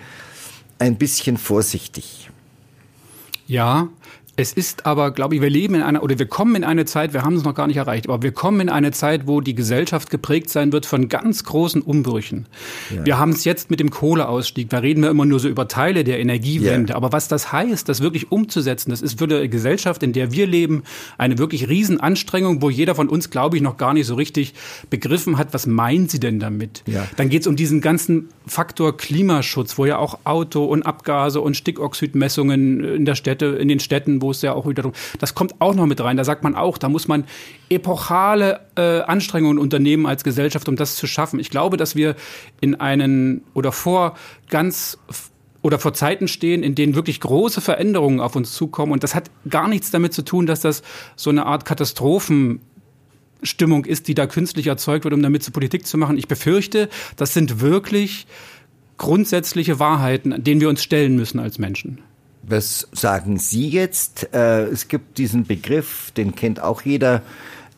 ein 0.80 0.98
bisschen 0.98 1.38
vorsichtig. 1.38 2.30
Ja, 3.50 3.90
es 4.40 4.54
ist 4.54 4.86
aber, 4.86 5.12
glaube 5.12 5.36
ich, 5.36 5.42
wir 5.42 5.50
leben 5.50 5.76
in 5.76 5.82
einer, 5.82 6.02
oder 6.02 6.18
wir 6.18 6.26
kommen 6.26 6.56
in 6.56 6.64
eine 6.64 6.86
Zeit, 6.86 7.14
wir 7.14 7.24
haben 7.24 7.36
es 7.36 7.44
noch 7.44 7.54
gar 7.54 7.68
nicht 7.68 7.78
erreicht, 7.78 8.08
aber 8.08 8.22
wir 8.22 8.32
kommen 8.32 8.62
in 8.62 8.70
eine 8.70 8.92
Zeit, 8.92 9.28
wo 9.28 9.42
die 9.42 9.54
Gesellschaft 9.54 10.10
geprägt 10.10 10.50
sein 10.50 10.72
wird 10.72 10.86
von 10.86 11.10
ganz 11.10 11.44
großen 11.44 11.82
Umbrüchen. 11.82 12.48
Ja. 12.90 13.06
Wir 13.06 13.20
haben 13.20 13.32
es 13.32 13.44
jetzt 13.44 13.70
mit 13.70 13.80
dem 13.80 13.90
Kohleausstieg, 13.90 14.70
da 14.70 14.80
reden 14.80 15.04
wir 15.04 15.10
immer 15.10 15.26
nur 15.26 15.40
so 15.40 15.50
über 15.50 15.68
Teile 15.68 16.04
der 16.04 16.20
Energiewende. 16.20 16.92
Ja. 16.92 16.96
Aber 16.96 17.12
was 17.12 17.28
das 17.28 17.52
heißt, 17.52 17.90
das 17.90 18.02
wirklich 18.02 18.32
umzusetzen, 18.32 18.92
das 18.92 19.02
ist 19.02 19.20
für 19.20 19.28
die 19.28 19.50
Gesellschaft, 19.50 20.02
in 20.04 20.14
der 20.14 20.32
wir 20.32 20.48
leben, 20.48 20.84
eine 21.18 21.38
wirklich 21.38 21.68
Riesenanstrengung, 21.68 22.62
wo 22.62 22.70
jeder 22.70 22.96
von 22.96 23.10
uns, 23.10 23.30
glaube 23.30 23.58
ich, 23.58 23.62
noch 23.62 23.78
gar 23.78 23.94
nicht 23.94 24.08
so 24.08 24.16
richtig 24.16 24.54
begriffen 24.90 25.38
hat, 25.38 25.54
was 25.54 25.68
meint 25.68 26.12
sie 26.12 26.20
denn 26.20 26.40
damit? 26.40 26.84
Ja. 26.86 27.08
Dann 27.18 27.30
geht 27.30 27.42
es 27.42 27.48
um 27.48 27.56
diesen 27.56 27.82
ganzen 27.82 28.30
Faktor 28.48 28.96
Klimaschutz, 28.96 29.78
wo 29.78 29.86
ja 29.86 29.98
auch 29.98 30.20
Auto 30.24 30.66
und 30.66 30.84
Abgase 30.84 31.42
und 31.42 31.58
Stickoxidmessungen 31.58 32.84
in 32.84 33.06
der 33.06 33.16
Städte, 33.16 33.46
in 33.46 33.68
den 33.68 33.80
Städten, 33.80 34.22
wo 34.22 34.29
es 34.32 34.42
ja 34.42 34.54
auch 34.54 34.68
wiederum, 34.68 34.94
das 35.20 35.36
kommt 35.36 35.60
auch 35.60 35.76
noch 35.76 35.86
mit 35.86 36.02
rein. 36.02 36.18
Da 36.18 36.24
sagt 36.24 36.44
man 36.44 36.56
auch, 36.56 36.78
da 36.78 36.90
muss 36.90 37.08
man 37.08 37.26
epochale 37.70 38.62
äh, 38.76 39.02
Anstrengungen 39.02 39.58
unternehmen 39.58 40.06
als 40.06 40.24
Gesellschaft, 40.24 40.68
um 40.70 40.76
das 40.76 40.96
zu 40.96 41.08
schaffen. 41.08 41.40
Ich 41.40 41.50
glaube, 41.50 41.78
dass 41.78 41.96
wir 41.96 42.16
in 42.62 42.76
einen 42.76 43.44
oder 43.54 43.72
vor 43.72 44.16
ganz 44.50 44.98
oder 45.62 45.80
vor 45.80 45.94
Zeiten 45.94 46.28
stehen, 46.28 46.64
in 46.64 46.76
denen 46.76 46.96
wirklich 46.96 47.20
große 47.20 47.62
Veränderungen 47.62 48.20
auf 48.20 48.36
uns 48.36 48.54
zukommen. 48.54 48.92
Und 48.92 49.04
das 49.04 49.16
hat 49.16 49.32
gar 49.50 49.68
nichts 49.68 49.90
damit 49.92 50.14
zu 50.14 50.24
tun, 50.24 50.46
dass 50.46 50.62
das 50.62 50.84
so 51.16 51.30
eine 51.30 51.46
Art 51.46 51.66
Katastrophenstimmung 51.66 53.86
ist, 53.86 54.08
die 54.08 54.16
da 54.16 54.26
künstlich 54.26 54.66
erzeugt 54.68 55.04
wird, 55.04 55.14
um 55.14 55.22
damit 55.22 55.44
zu 55.44 55.52
Politik 55.52 55.86
zu 55.86 55.98
machen. 55.98 56.18
Ich 56.18 56.30
befürchte, 56.30 56.88
das 57.18 57.34
sind 57.34 57.60
wirklich 57.60 58.26
grundsätzliche 58.98 59.80
Wahrheiten, 59.80 60.44
denen 60.44 60.62
wir 60.62 60.70
uns 60.70 60.84
stellen 60.84 61.16
müssen 61.16 61.40
als 61.40 61.58
Menschen. 61.58 62.00
Was 62.50 62.88
sagen 62.92 63.38
Sie 63.38 63.70
jetzt? 63.70 64.34
Äh, 64.34 64.64
es 64.64 64.88
gibt 64.88 65.20
diesen 65.20 65.46
Begriff, 65.46 66.10
den 66.18 66.34
kennt 66.34 66.60
auch 66.60 66.82
jeder, 66.82 67.22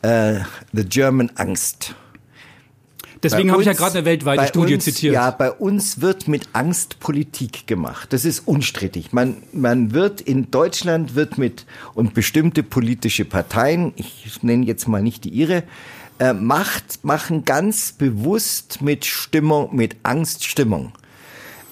äh, 0.00 0.40
The 0.72 0.84
German 0.84 1.30
Angst. 1.34 1.94
Deswegen 3.22 3.52
habe 3.52 3.60
ich 3.60 3.66
ja 3.66 3.74
gerade 3.74 3.98
eine 3.98 4.04
weltweite 4.06 4.46
Studie 4.48 4.74
uns, 4.74 4.84
zitiert. 4.84 5.14
Ja, 5.14 5.30
bei 5.30 5.52
uns 5.52 6.00
wird 6.00 6.26
mit 6.26 6.48
Angst 6.54 7.00
Politik 7.00 7.66
gemacht. 7.66 8.14
Das 8.14 8.24
ist 8.24 8.48
unstrittig. 8.48 9.12
Man, 9.12 9.42
man 9.52 9.92
wird 9.92 10.22
in 10.22 10.50
Deutschland 10.50 11.14
wird 11.14 11.36
mit 11.36 11.66
und 11.92 12.14
bestimmte 12.14 12.62
politische 12.62 13.26
Parteien, 13.26 13.92
ich 13.96 14.42
nenne 14.42 14.64
jetzt 14.64 14.88
mal 14.88 15.02
nicht 15.02 15.24
die 15.24 15.28
ihre, 15.28 15.64
äh, 16.18 16.32
macht, 16.32 17.04
machen 17.04 17.44
ganz 17.44 17.92
bewusst 17.92 18.80
mit 18.80 19.04
Stimmung, 19.04 19.76
mit 19.76 19.96
Angststimmung. 20.02 20.92
Äh, 20.96 21.01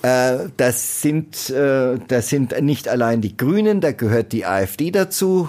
das 0.03 1.03
sind, 1.03 1.51
äh, 1.51 1.99
das 2.09 2.29
sind 2.29 2.61
nicht 2.63 2.89
allein 2.89 3.21
die 3.21 3.37
Grünen, 3.37 3.81
da 3.81 3.93
gehört 3.93 4.33
die 4.33 4.47
AfD 4.47 4.91
dazu. 4.91 5.49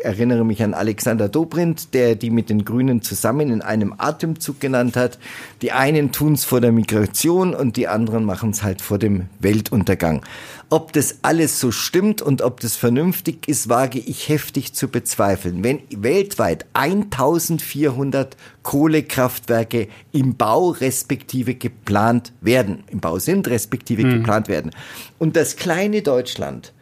Ich 0.00 0.06
erinnere 0.06 0.46
mich 0.46 0.62
an 0.62 0.72
Alexander 0.72 1.28
Dobrindt, 1.28 1.92
der 1.92 2.14
die 2.14 2.30
mit 2.30 2.48
den 2.48 2.64
Grünen 2.64 3.02
zusammen 3.02 3.50
in 3.50 3.60
einem 3.60 3.94
Atemzug 3.98 4.58
genannt 4.58 4.96
hat. 4.96 5.18
Die 5.60 5.72
einen 5.72 6.10
tun's 6.10 6.44
vor 6.44 6.62
der 6.62 6.72
Migration 6.72 7.54
und 7.54 7.76
die 7.76 7.86
anderen 7.86 8.24
machen's 8.24 8.62
halt 8.62 8.80
vor 8.80 8.98
dem 8.98 9.26
Weltuntergang. 9.40 10.22
Ob 10.70 10.94
das 10.94 11.18
alles 11.20 11.60
so 11.60 11.70
stimmt 11.70 12.22
und 12.22 12.40
ob 12.40 12.60
das 12.60 12.76
vernünftig 12.76 13.46
ist, 13.46 13.68
wage 13.68 13.98
ich 13.98 14.30
heftig 14.30 14.72
zu 14.72 14.88
bezweifeln. 14.88 15.62
Wenn 15.62 15.80
weltweit 15.90 16.64
1400 16.72 18.38
Kohlekraftwerke 18.62 19.88
im 20.12 20.34
Bau 20.36 20.70
respektive 20.70 21.56
geplant 21.56 22.32
werden, 22.40 22.84
im 22.88 23.00
Bau 23.00 23.18
sind 23.18 23.48
respektive 23.48 24.04
mhm. 24.04 24.14
geplant 24.14 24.48
werden, 24.48 24.70
und 25.18 25.36
das 25.36 25.56
kleine 25.56 26.00
Deutschland 26.00 26.72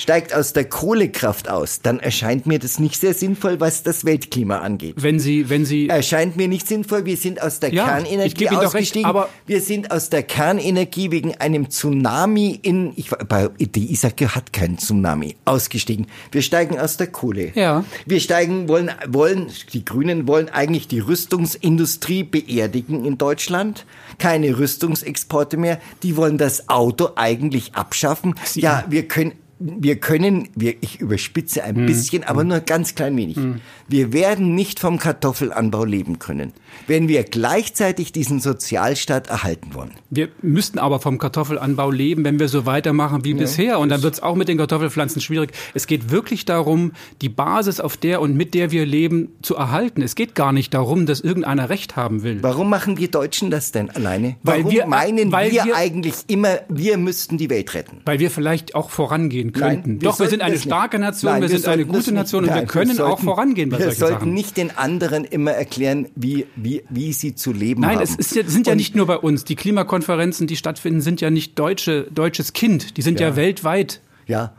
steigt 0.00 0.34
aus 0.34 0.52
der 0.52 0.64
Kohlekraft 0.64 1.48
aus, 1.48 1.80
dann 1.82 2.00
erscheint 2.00 2.46
mir 2.46 2.58
das 2.58 2.78
nicht 2.78 3.00
sehr 3.00 3.14
sinnvoll, 3.14 3.60
was 3.60 3.82
das 3.82 4.04
Weltklima 4.04 4.58
angeht. 4.58 4.94
Wenn 4.98 5.18
Sie, 5.18 5.48
wenn 5.48 5.64
Sie 5.64 5.88
erscheint 5.88 6.36
mir 6.36 6.48
nicht 6.48 6.66
sinnvoll. 6.66 7.04
Wir 7.04 7.16
sind 7.16 7.42
aus 7.42 7.60
der 7.60 7.72
ja, 7.72 7.84
Kernenergie 7.84 8.48
ausgestiegen. 8.48 9.04
Recht, 9.04 9.06
aber 9.06 9.28
wir 9.46 9.60
sind 9.60 9.90
aus 9.90 10.10
der 10.10 10.22
Kernenergie 10.22 11.10
wegen 11.10 11.34
einem 11.36 11.70
Tsunami 11.70 12.58
in, 12.62 12.92
ich, 12.96 13.10
bei, 13.10 13.48
die 13.58 13.92
Isake 13.92 14.34
hat 14.34 14.52
keinen 14.52 14.78
Tsunami 14.78 15.36
ausgestiegen. 15.44 16.06
Wir 16.32 16.42
steigen 16.42 16.78
aus 16.78 16.96
der 16.96 17.08
Kohle. 17.08 17.52
Ja. 17.54 17.84
Wir 18.04 18.20
steigen, 18.20 18.68
wollen, 18.68 18.90
wollen, 19.08 19.48
die 19.72 19.84
Grünen 19.84 20.26
wollen 20.28 20.48
eigentlich 20.48 20.88
die 20.88 21.00
Rüstungsindustrie 21.00 22.24
beerdigen 22.24 23.04
in 23.04 23.18
Deutschland. 23.18 23.86
Keine 24.18 24.58
Rüstungsexporte 24.58 25.56
mehr. 25.56 25.80
Die 26.02 26.16
wollen 26.16 26.38
das 26.38 26.68
Auto 26.68 27.10
eigentlich 27.16 27.74
abschaffen. 27.74 28.34
Sie 28.44 28.60
ja, 28.60 28.84
wir 28.88 29.08
können 29.08 29.32
wir 29.58 29.96
können, 29.96 30.48
wir, 30.54 30.74
ich 30.80 31.00
überspitze 31.00 31.64
ein 31.64 31.82
mhm. 31.82 31.86
bisschen, 31.86 32.24
aber 32.24 32.44
nur 32.44 32.60
ganz 32.60 32.94
klein 32.94 33.16
wenig. 33.16 33.36
Mhm. 33.36 33.60
Wir 33.88 34.12
werden 34.12 34.54
nicht 34.54 34.80
vom 34.80 34.98
Kartoffelanbau 34.98 35.84
leben 35.84 36.18
können, 36.18 36.52
wenn 36.86 37.08
wir 37.08 37.24
gleichzeitig 37.24 38.12
diesen 38.12 38.40
Sozialstaat 38.40 39.28
erhalten 39.28 39.72
wollen. 39.72 39.92
Wir 40.10 40.28
müssten 40.42 40.78
aber 40.78 41.00
vom 41.00 41.18
Kartoffelanbau 41.18 41.90
leben, 41.90 42.24
wenn 42.24 42.38
wir 42.38 42.48
so 42.48 42.66
weitermachen 42.66 43.24
wie 43.24 43.30
ja, 43.30 43.38
bisher. 43.38 43.78
Und 43.78 43.88
dann 43.88 44.02
wird 44.02 44.14
es 44.14 44.22
auch 44.22 44.36
mit 44.36 44.48
den 44.48 44.58
Kartoffelpflanzen 44.58 45.22
schwierig. 45.22 45.52
Es 45.72 45.86
geht 45.86 46.10
wirklich 46.10 46.44
darum, 46.44 46.92
die 47.22 47.28
Basis, 47.30 47.80
auf 47.80 47.96
der 47.96 48.20
und 48.20 48.36
mit 48.36 48.52
der 48.54 48.70
wir 48.70 48.84
leben, 48.84 49.30
zu 49.42 49.56
erhalten. 49.56 50.02
Es 50.02 50.14
geht 50.14 50.34
gar 50.34 50.52
nicht 50.52 50.74
darum, 50.74 51.06
dass 51.06 51.20
irgendeiner 51.20 51.70
Recht 51.70 51.96
haben 51.96 52.22
will. 52.22 52.42
Warum 52.42 52.68
machen 52.68 52.98
wir 52.98 53.10
Deutschen 53.10 53.50
das 53.50 53.72
denn 53.72 53.88
alleine? 53.90 54.36
Weil 54.42 54.60
Warum 54.64 54.72
wir, 54.72 54.86
meinen 54.86 55.32
wir, 55.32 55.64
wir 55.64 55.76
eigentlich 55.76 56.14
immer, 56.26 56.58
wir 56.68 56.98
müssten 56.98 57.38
die 57.38 57.48
Welt 57.48 57.72
retten? 57.74 58.02
Weil 58.04 58.18
wir 58.18 58.30
vielleicht 58.30 58.74
auch 58.74 58.90
vorangehen 58.90 59.45
vorangehen 59.52 59.82
könnten. 59.82 59.90
Nein, 59.92 60.00
wir 60.00 60.08
Doch, 60.08 60.20
wir 60.20 60.28
sind 60.28 60.42
eine 60.42 60.58
starke 60.58 60.98
Nation, 60.98 61.32
Nein, 61.32 61.42
wir, 61.42 61.50
wir 61.50 61.58
sind 61.58 61.68
eine 61.68 61.86
gute 61.86 62.12
Nation 62.12 62.44
und 62.44 62.50
Nein, 62.50 62.60
wir 62.60 62.66
können 62.66 62.88
wir 62.90 62.96
sollten, 62.96 63.12
auch 63.12 63.20
vorangehen 63.20 63.70
bei 63.70 63.78
Wir 63.78 63.92
sollten 63.92 64.14
Sachen. 64.14 64.34
nicht 64.34 64.56
den 64.56 64.76
anderen 64.76 65.24
immer 65.24 65.52
erklären, 65.52 66.08
wie, 66.14 66.46
wie, 66.56 66.82
wie 66.88 67.12
sie 67.12 67.34
zu 67.34 67.52
leben 67.52 67.82
Nein, 67.82 67.98
haben. 67.98 68.04
Nein, 68.04 68.16
es 68.18 68.32
ist, 68.32 68.50
sind 68.50 68.66
ja 68.66 68.74
nicht 68.74 68.94
nur 68.94 69.06
bei 69.06 69.16
uns. 69.16 69.44
Die 69.44 69.56
Klimakonferenzen, 69.56 70.46
die 70.46 70.56
stattfinden, 70.56 71.00
sind 71.00 71.20
ja 71.20 71.30
nicht 71.30 71.58
deutsche, 71.58 72.08
deutsches 72.10 72.52
Kind. 72.52 72.96
Die 72.96 73.02
sind 73.02 73.20
ja, 73.20 73.28
ja 73.28 73.36
weltweit. 73.36 74.00
Ja, 74.26 74.52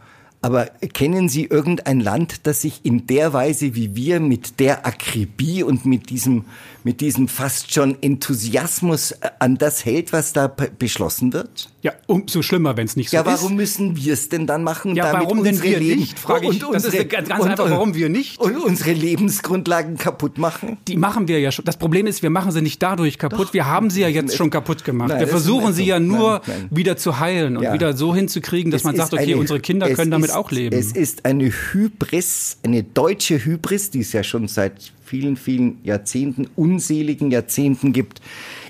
aber 0.47 0.67
kennen 0.93 1.27
Sie 1.27 1.43
irgendein 1.43 1.99
Land, 1.99 2.47
das 2.47 2.61
sich 2.61 2.79
in 2.83 3.05
der 3.05 3.33
Weise 3.33 3.75
wie 3.75 3.97
wir 3.97 4.21
mit 4.21 4.61
der 4.61 4.85
Akribie 4.85 5.61
und 5.61 5.85
mit 5.85 6.09
diesem, 6.09 6.45
mit 6.85 7.01
diesem 7.01 7.27
fast 7.27 7.73
schon 7.73 8.01
Enthusiasmus 8.01 9.11
äh, 9.11 9.29
an 9.39 9.57
das 9.57 9.83
hält, 9.83 10.13
was 10.13 10.31
da 10.31 10.47
beschlossen 10.47 11.33
wird? 11.33 11.69
Ja, 11.81 11.91
umso 12.05 12.41
schlimmer, 12.41 12.77
wenn 12.77 12.85
es 12.85 12.95
nicht 12.95 13.09
so 13.09 13.17
ist. 13.17 13.25
Ja, 13.25 13.29
warum 13.29 13.55
müssen 13.55 13.97
wir 13.97 14.13
es 14.13 14.29
denn 14.29 14.47
dann 14.47 14.63
machen? 14.63 14.95
Ja, 14.95 15.11
warum 15.11 15.43
denn 15.43 15.61
wir 15.61 15.79
Leben 15.79 15.99
nicht? 15.99 16.17
Frage 16.17 16.45
ich. 16.49 16.63
Und 16.63 16.75
das 16.75 16.85
unsere, 16.85 17.03
ist 17.03 17.09
ganz, 17.09 17.29
und, 17.29 17.41
einfach, 17.41 17.69
warum 17.69 17.93
wir 17.93 18.07
nicht? 18.07 18.39
Und 18.39 18.57
unsere 18.57 18.93
Lebensgrundlagen 18.93 19.97
kaputt 19.97 20.37
machen? 20.37 20.77
Die 20.87 20.95
machen 20.95 21.27
wir 21.27 21.41
ja 21.41 21.51
schon. 21.51 21.65
Das 21.65 21.75
Problem 21.75 22.07
ist, 22.07 22.23
wir 22.23 22.29
machen 22.29 22.51
sie 22.51 22.61
nicht 22.61 22.81
dadurch 22.81 23.17
kaputt. 23.17 23.47
Doch. 23.47 23.53
Wir 23.53 23.65
haben 23.65 23.89
sie 23.89 24.01
ja 24.01 24.07
jetzt 24.07 24.37
schon 24.37 24.49
kaputt 24.49 24.85
gemacht. 24.85 25.09
Nein, 25.09 25.19
wir 25.19 25.27
versuchen 25.27 25.73
sie 25.73 25.85
ja 25.85 25.99
nur 25.99 26.41
nein, 26.47 26.59
nein. 26.59 26.67
wieder 26.71 26.95
zu 26.95 27.19
heilen 27.19 27.57
und 27.57 27.63
ja. 27.63 27.73
wieder 27.73 27.95
so 27.97 28.15
hinzukriegen, 28.15 28.71
dass 28.71 28.81
es 28.81 28.85
man 28.85 28.95
sagt, 28.95 29.13
okay, 29.13 29.35
unsere 29.35 29.59
Kinder 29.59 29.89
können 29.91 30.11
damit 30.11 30.31
auch 30.37 30.51
leben. 30.51 30.77
Es 30.77 30.91
ist 30.91 31.25
eine 31.25 31.51
Hybris, 31.51 32.57
eine 32.63 32.83
deutsche 32.83 33.43
Hybris, 33.43 33.91
die 33.91 34.01
es 34.01 34.13
ja 34.13 34.23
schon 34.23 34.47
seit 34.47 34.93
vielen, 35.03 35.37
vielen 35.37 35.79
Jahrzehnten, 35.83 36.47
unseligen 36.55 37.31
Jahrzehnten 37.31 37.93
gibt 37.93 38.21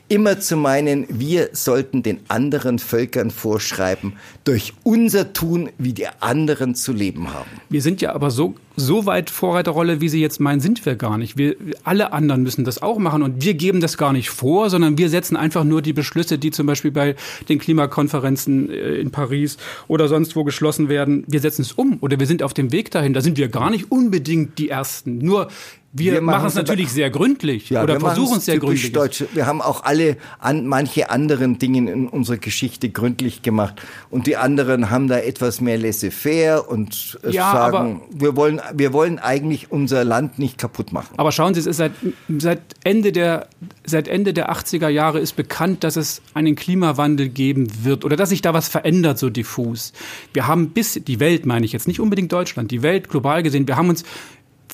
immer 0.10 0.40
zu 0.40 0.56
meinen, 0.56 1.06
wir 1.10 1.50
sollten 1.54 2.04
den 2.04 2.20
anderen 2.28 2.80
Völkern 2.80 3.32
vorschreiben, 3.32 4.14
durch 4.44 4.74
unser 4.84 5.34
Tun, 5.34 5.70
wie 5.78 5.94
die 5.94 6.08
anderen 6.20 6.76
zu 6.76 6.94
leben 6.94 7.34
haben. 7.34 7.50
Wir 7.70 7.82
sind 7.82 8.02
ja 8.02 8.14
aber 8.14 8.32
so 8.32 8.56
so 8.80 9.08
weit 9.08 9.32
Vorreiterrolle, 9.32 10.02
wie 10.02 10.08
Sie 10.08 10.22
jetzt 10.22 10.40
meinen, 10.40 10.62
sind 10.62 10.86
wir 10.86 10.96
gar 10.96 11.18
nicht. 11.18 11.36
Wir, 11.36 11.56
alle 11.84 12.14
anderen 12.14 12.44
müssen 12.44 12.64
das 12.64 12.82
auch 12.82 13.00
machen 13.00 13.24
und 13.24 13.44
wir 13.44 13.56
geben 13.56 13.82
das 13.82 13.98
gar 13.98 14.14
nicht 14.14 14.30
vor, 14.30 14.70
sondern 14.70 15.00
wir 15.00 15.10
setzen 15.10 15.36
einfach 15.36 15.64
nur 15.64 15.82
die 15.82 15.94
Beschlüsse, 15.94 16.38
die 16.38 16.52
zum 16.52 16.68
Beispiel 16.68 16.92
bei 16.92 17.16
den 17.50 17.58
Klimakonferenzen 17.58 18.70
äh, 18.70 18.96
in 18.96 19.10
Paris 19.10 19.58
oder 19.88 20.08
sonst 20.08 20.36
wo 20.36 20.44
geschlossen 20.44 20.90
werden, 20.90 21.24
wir 21.28 21.40
setzen 21.40 21.64
es 21.64 21.72
um 21.72 21.98
oder 22.02 22.20
wir 22.20 22.28
sind 22.28 22.44
auf 22.44 22.54
dem 22.54 22.72
Weg 22.72 22.92
dahin. 22.92 23.14
Da 23.14 23.22
sind 23.22 23.38
wir 23.38 23.50
gar 23.50 23.72
nicht 23.72 23.92
unbedingt 23.92 24.60
die 24.60 24.70
Ersten. 24.70 25.18
Nur 25.18 25.48
wir, 25.94 26.14
wir 26.14 26.22
machen 26.22 26.48
es 26.48 26.56
natürlich 26.56 26.92
sehr 26.92 27.10
gründlich 27.10 27.70
ja, 27.70 27.82
oder 27.82 28.00
versuchen 28.00 28.38
es 28.38 28.46
sehr 28.46 28.60
gründlich. 28.60 28.92
Deutsche. 28.92 29.28
Wir 29.34 29.46
haben 29.46 29.62
auch 29.62 29.84
alle 29.84 30.18
an 30.38 30.68
manche 30.68 31.10
anderen 31.10 31.60
Dinge 31.60 31.92
in 31.92 32.08
unserer 32.08 32.38
Geschichte 32.38 32.90
gründlich 32.90 33.42
gemacht 33.42 33.82
und 34.10 34.28
die 34.28 34.38
anderen 34.38 34.90
haben 34.90 35.08
da 35.08 35.18
etwas 35.18 35.62
mehr 35.62 35.78
laissez-faire 35.78 36.70
und 36.70 37.18
ja, 37.28 37.52
sagen, 37.52 38.02
wir 38.12 38.36
wollen 38.36 38.62
wir 38.74 38.94
wollen 38.94 39.20
eigentlich 39.20 39.72
unser 39.72 40.04
Land 40.04 40.40
nicht 40.40 40.58
kaputt 40.58 40.92
machen. 40.92 41.14
Aber 41.18 41.32
schauen 41.32 41.54
Sie, 41.54 41.60
es 41.60 41.66
ist 41.66 41.78
seit 41.78 41.92
seit 42.38 42.62
Ende 42.84 43.12
der 43.12 43.48
seit 43.86 44.08
Ende 44.08 44.34
der 44.34 44.52
80er 44.52 44.90
Jahre 44.90 45.20
ist 45.20 45.36
bekannt, 45.36 45.84
dass 45.84 45.96
es 45.96 46.22
einen 46.34 46.56
Klimawandel 46.56 47.30
geben 47.30 47.68
wird 47.84 48.06
oder 48.06 48.16
dass 48.16 48.30
sich 48.30 48.42
da 48.42 48.54
was 48.54 48.68
verändert 48.68 49.20
so 49.20 49.30
diffus. 49.30 49.94
Wir 50.34 50.48
haben 50.48 50.70
bis 50.70 51.00
die 51.04 51.20
Welt 51.20 51.46
meine 51.46 51.66
ich 51.66 51.74
jetzt 51.74 51.88
nicht 51.88 52.00
unbedingt 52.00 52.32
Deutschland, 52.32 52.72
die 52.72 52.82
Welt 52.82 53.10
global 53.10 53.44
gesehen, 53.44 53.68
wir 53.68 53.78
haben 53.78 53.90
uns 53.90 54.04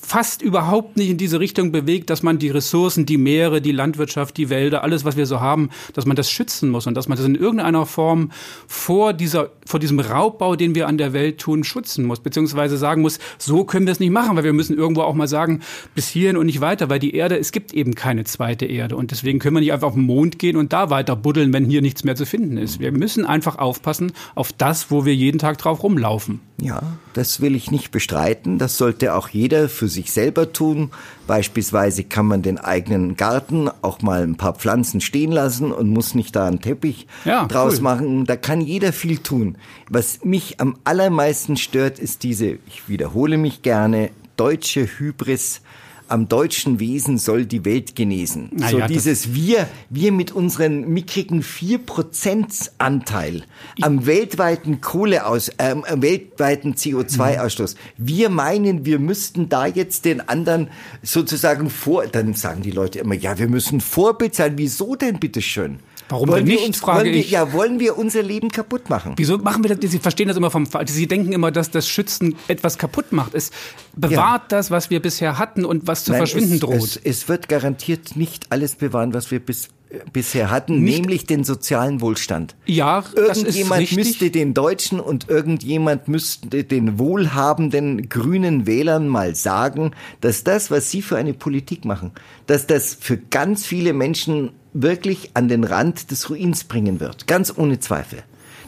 fast 0.00 0.42
überhaupt 0.42 0.96
nicht 0.96 1.10
in 1.10 1.16
diese 1.16 1.40
Richtung 1.40 1.72
bewegt, 1.72 2.10
dass 2.10 2.22
man 2.22 2.38
die 2.38 2.50
Ressourcen, 2.50 3.06
die 3.06 3.16
Meere, 3.16 3.60
die 3.60 3.72
Landwirtschaft, 3.72 4.36
die 4.36 4.50
Wälder, 4.50 4.82
alles, 4.82 5.04
was 5.04 5.16
wir 5.16 5.26
so 5.26 5.40
haben, 5.40 5.70
dass 5.94 6.06
man 6.06 6.16
das 6.16 6.30
schützen 6.30 6.68
muss 6.68 6.86
und 6.86 6.94
dass 6.94 7.08
man 7.08 7.16
das 7.16 7.26
in 7.26 7.34
irgendeiner 7.34 7.86
Form 7.86 8.30
vor 8.66 9.12
dieser, 9.12 9.50
vor 9.66 9.80
diesem 9.80 10.00
Raubbau, 10.00 10.56
den 10.56 10.74
wir 10.74 10.88
an 10.88 10.98
der 10.98 11.12
Welt 11.12 11.38
tun, 11.38 11.64
schützen 11.64 12.04
muss, 12.04 12.20
beziehungsweise 12.20 12.76
sagen 12.76 13.02
muss, 13.02 13.18
so 13.38 13.64
können 13.64 13.86
wir 13.86 13.92
es 13.92 14.00
nicht 14.00 14.10
machen, 14.10 14.36
weil 14.36 14.44
wir 14.44 14.52
müssen 14.52 14.76
irgendwo 14.76 15.02
auch 15.02 15.14
mal 15.14 15.28
sagen, 15.28 15.60
bis 15.94 16.08
hierhin 16.08 16.36
und 16.36 16.46
nicht 16.46 16.60
weiter, 16.60 16.90
weil 16.90 16.98
die 16.98 17.14
Erde, 17.14 17.38
es 17.38 17.52
gibt 17.52 17.72
eben 17.72 17.94
keine 17.94 18.24
zweite 18.24 18.66
Erde 18.66 18.96
und 18.96 19.10
deswegen 19.10 19.38
können 19.38 19.56
wir 19.56 19.60
nicht 19.60 19.72
einfach 19.72 19.88
auf 19.88 19.94
den 19.94 20.04
Mond 20.04 20.38
gehen 20.38 20.56
und 20.56 20.72
da 20.72 20.90
weiter 20.90 21.16
buddeln, 21.16 21.52
wenn 21.52 21.64
hier 21.64 21.82
nichts 21.82 22.04
mehr 22.04 22.16
zu 22.16 22.26
finden 22.26 22.56
ist. 22.56 22.80
Wir 22.80 22.92
müssen 22.92 23.24
einfach 23.24 23.58
aufpassen 23.58 24.12
auf 24.34 24.52
das, 24.52 24.90
wo 24.90 25.04
wir 25.04 25.14
jeden 25.14 25.38
Tag 25.38 25.58
drauf 25.58 25.82
rumlaufen. 25.82 26.40
Ja, 26.60 26.82
das 27.14 27.40
will 27.40 27.56
ich 27.56 27.70
nicht 27.70 27.90
bestreiten. 27.90 28.58
Das 28.58 28.78
sollte 28.78 29.14
auch 29.14 29.28
jeder 29.28 29.68
für 29.68 29.83
sich 29.88 30.12
selber 30.12 30.52
tun. 30.52 30.90
Beispielsweise 31.26 32.04
kann 32.04 32.26
man 32.26 32.42
den 32.42 32.58
eigenen 32.58 33.16
Garten 33.16 33.70
auch 33.82 34.02
mal 34.02 34.22
ein 34.22 34.36
paar 34.36 34.54
Pflanzen 34.54 35.00
stehen 35.00 35.32
lassen 35.32 35.72
und 35.72 35.88
muss 35.88 36.14
nicht 36.14 36.36
da 36.36 36.46
einen 36.46 36.60
Teppich 36.60 37.06
ja, 37.24 37.46
draus 37.46 37.76
cool. 37.76 37.82
machen. 37.82 38.24
Da 38.24 38.36
kann 38.36 38.60
jeder 38.60 38.92
viel 38.92 39.18
tun. 39.18 39.56
Was 39.88 40.24
mich 40.24 40.60
am 40.60 40.76
allermeisten 40.84 41.56
stört, 41.56 41.98
ist 41.98 42.22
diese, 42.22 42.58
ich 42.66 42.88
wiederhole 42.88 43.36
mich 43.36 43.62
gerne, 43.62 44.10
deutsche 44.36 44.86
Hybris 44.98 45.60
am 46.08 46.28
deutschen 46.28 46.80
Wesen 46.80 47.18
soll 47.18 47.46
die 47.46 47.64
Welt 47.64 47.96
genesen. 47.96 48.50
Na 48.52 48.68
so 48.68 48.78
ja, 48.78 48.86
dieses 48.86 49.34
wir, 49.34 49.68
wir 49.90 50.12
mit 50.12 50.32
unseren 50.32 50.88
mickrigen 50.88 51.42
4% 51.42 52.70
Anteil 52.78 53.44
am 53.80 54.06
weltweiten 54.06 54.80
Kohleaus, 54.80 55.48
äh, 55.58 55.70
am 55.70 56.02
weltweiten 56.02 56.74
CO2-Ausstoß. 56.74 57.76
Wir 57.96 58.28
meinen, 58.28 58.84
wir 58.84 58.98
müssten 58.98 59.48
da 59.48 59.66
jetzt 59.66 60.04
den 60.04 60.28
anderen 60.28 60.68
sozusagen 61.02 61.70
vor, 61.70 62.06
dann 62.06 62.34
sagen 62.34 62.62
die 62.62 62.70
Leute 62.70 62.98
immer, 62.98 63.14
ja, 63.14 63.38
wir 63.38 63.48
müssen 63.48 63.80
Vorbild 63.80 64.34
sein. 64.34 64.54
Wieso 64.56 64.94
denn 64.94 65.18
bitteschön? 65.18 65.78
Warum 66.08 66.28
wollen 66.28 66.44
denn 66.44 66.54
nicht, 66.54 66.66
uns, 66.66 66.78
frage 66.78 67.10
wir, 67.10 67.14
ich. 67.14 67.30
Ja, 67.30 67.52
wollen 67.52 67.80
wir 67.80 67.96
unser 67.96 68.22
Leben 68.22 68.50
kaputt 68.50 68.90
machen? 68.90 69.14
Wieso 69.16 69.38
machen 69.38 69.64
wir 69.64 69.74
das? 69.74 69.90
Sie 69.90 69.98
verstehen 69.98 70.28
das 70.28 70.36
immer 70.36 70.50
vom 70.50 70.66
Sie 70.86 71.06
denken 71.06 71.32
immer, 71.32 71.50
dass 71.50 71.70
das 71.70 71.88
Schützen 71.88 72.36
etwas 72.48 72.78
kaputt 72.78 73.12
macht. 73.12 73.34
Es 73.34 73.50
bewahrt 73.96 74.42
ja. 74.42 74.58
das, 74.58 74.70
was 74.70 74.90
wir 74.90 75.00
bisher 75.00 75.38
hatten 75.38 75.64
und 75.64 75.86
was 75.86 76.04
zu 76.04 76.12
Nein, 76.12 76.20
verschwinden 76.20 76.54
es, 76.54 76.60
droht. 76.60 76.82
Es, 76.82 76.96
es, 76.96 77.28
wird 77.28 77.48
garantiert 77.48 78.16
nicht 78.16 78.52
alles 78.52 78.74
bewahren, 78.74 79.14
was 79.14 79.30
wir 79.30 79.40
bis, 79.40 79.70
bisher 80.12 80.50
hatten, 80.50 80.82
nicht, 80.82 81.00
nämlich 81.00 81.26
den 81.26 81.44
sozialen 81.44 82.00
Wohlstand. 82.00 82.54
Ja, 82.66 83.04
irgendjemand 83.14 83.92
müsste 83.92 84.30
den 84.30 84.54
Deutschen 84.54 85.00
und 85.00 85.28
irgendjemand 85.28 86.08
müsste 86.08 86.64
den 86.64 86.98
wohlhabenden 86.98 88.08
grünen 88.08 88.66
Wählern 88.66 89.08
mal 89.08 89.34
sagen, 89.34 89.92
dass 90.20 90.44
das, 90.44 90.70
was 90.70 90.90
sie 90.90 91.02
für 91.02 91.16
eine 91.16 91.34
Politik 91.34 91.84
machen, 91.84 92.12
dass 92.46 92.66
das 92.66 92.96
für 92.98 93.16
ganz 93.16 93.64
viele 93.64 93.92
Menschen 93.92 94.50
wirklich 94.74 95.30
an 95.34 95.48
den 95.48 95.64
Rand 95.64 96.10
des 96.10 96.28
Ruins 96.28 96.64
bringen 96.64 97.00
wird. 97.00 97.26
Ganz 97.26 97.52
ohne 97.56 97.80
Zweifel. 97.80 98.22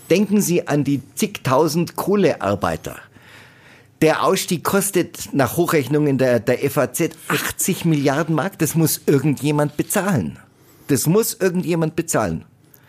Denken 0.09 0.41
Sie 0.41 0.67
an 0.67 0.85
die 0.85 1.03
zigtausend 1.15 1.97
Kohlearbeiter. 1.97 2.97
Der 4.03 4.25
Ausstieg 4.25 4.63
kostet 4.63 5.31
nach 5.33 5.57
Hochrechnungen 5.57 6.19
der, 6.19 6.39
der 6.39 6.59
FAZ 6.71 7.11
80 7.29 7.85
Milliarden 7.85 8.35
Mark. 8.35 8.59
Das 8.59 8.75
muss 8.75 9.01
irgendjemand 9.07 9.77
bezahlen. 9.77 10.39
Das 10.89 11.07
muss 11.07 11.35
irgendjemand 11.35 11.97
bezahlen. 11.97 12.45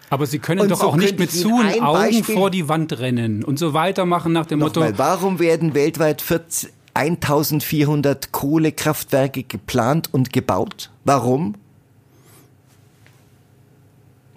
Aber 0.10 0.26
Sie 0.26 0.40
können 0.40 0.62
und 0.62 0.72
doch 0.72 0.82
so 0.82 0.88
auch 0.88 0.96
nicht 0.96 1.20
mit 1.20 1.32
zu 1.32 1.50
Augen 1.54 1.80
Beispiel 1.82 2.36
vor 2.36 2.50
die 2.50 2.70
Wand 2.70 3.00
rennen 3.00 3.44
und 3.44 3.58
so 3.58 3.74
weitermachen 3.74 4.32
nach 4.32 4.46
dem 4.46 4.60
Motto. 4.60 4.80
Mal, 4.80 4.98
warum 4.98 5.40
werden 5.40 5.74
weltweit 5.74 6.22
40, 6.22 6.72
1400 6.94 8.32
Kohlekraftwerke 8.32 9.44
geplant 9.44 10.10
und 10.14 10.32
gebaut? 10.32 10.92
Warum? 11.04 11.56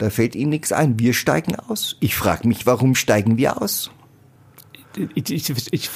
Da 0.01 0.09
fällt 0.09 0.35
Ihnen 0.35 0.49
nichts 0.49 0.73
ein. 0.73 0.99
Wir 0.99 1.13
steigen 1.13 1.57
aus. 1.57 1.99
Ich 2.01 2.17
frage 2.17 2.49
mich, 2.49 2.65
warum 2.65 2.95
steigen 2.95 3.37
wir 3.37 3.61
aus? 3.61 3.91
Ich, 5.15 5.31
ich, 5.31 5.73
ich, 5.73 5.91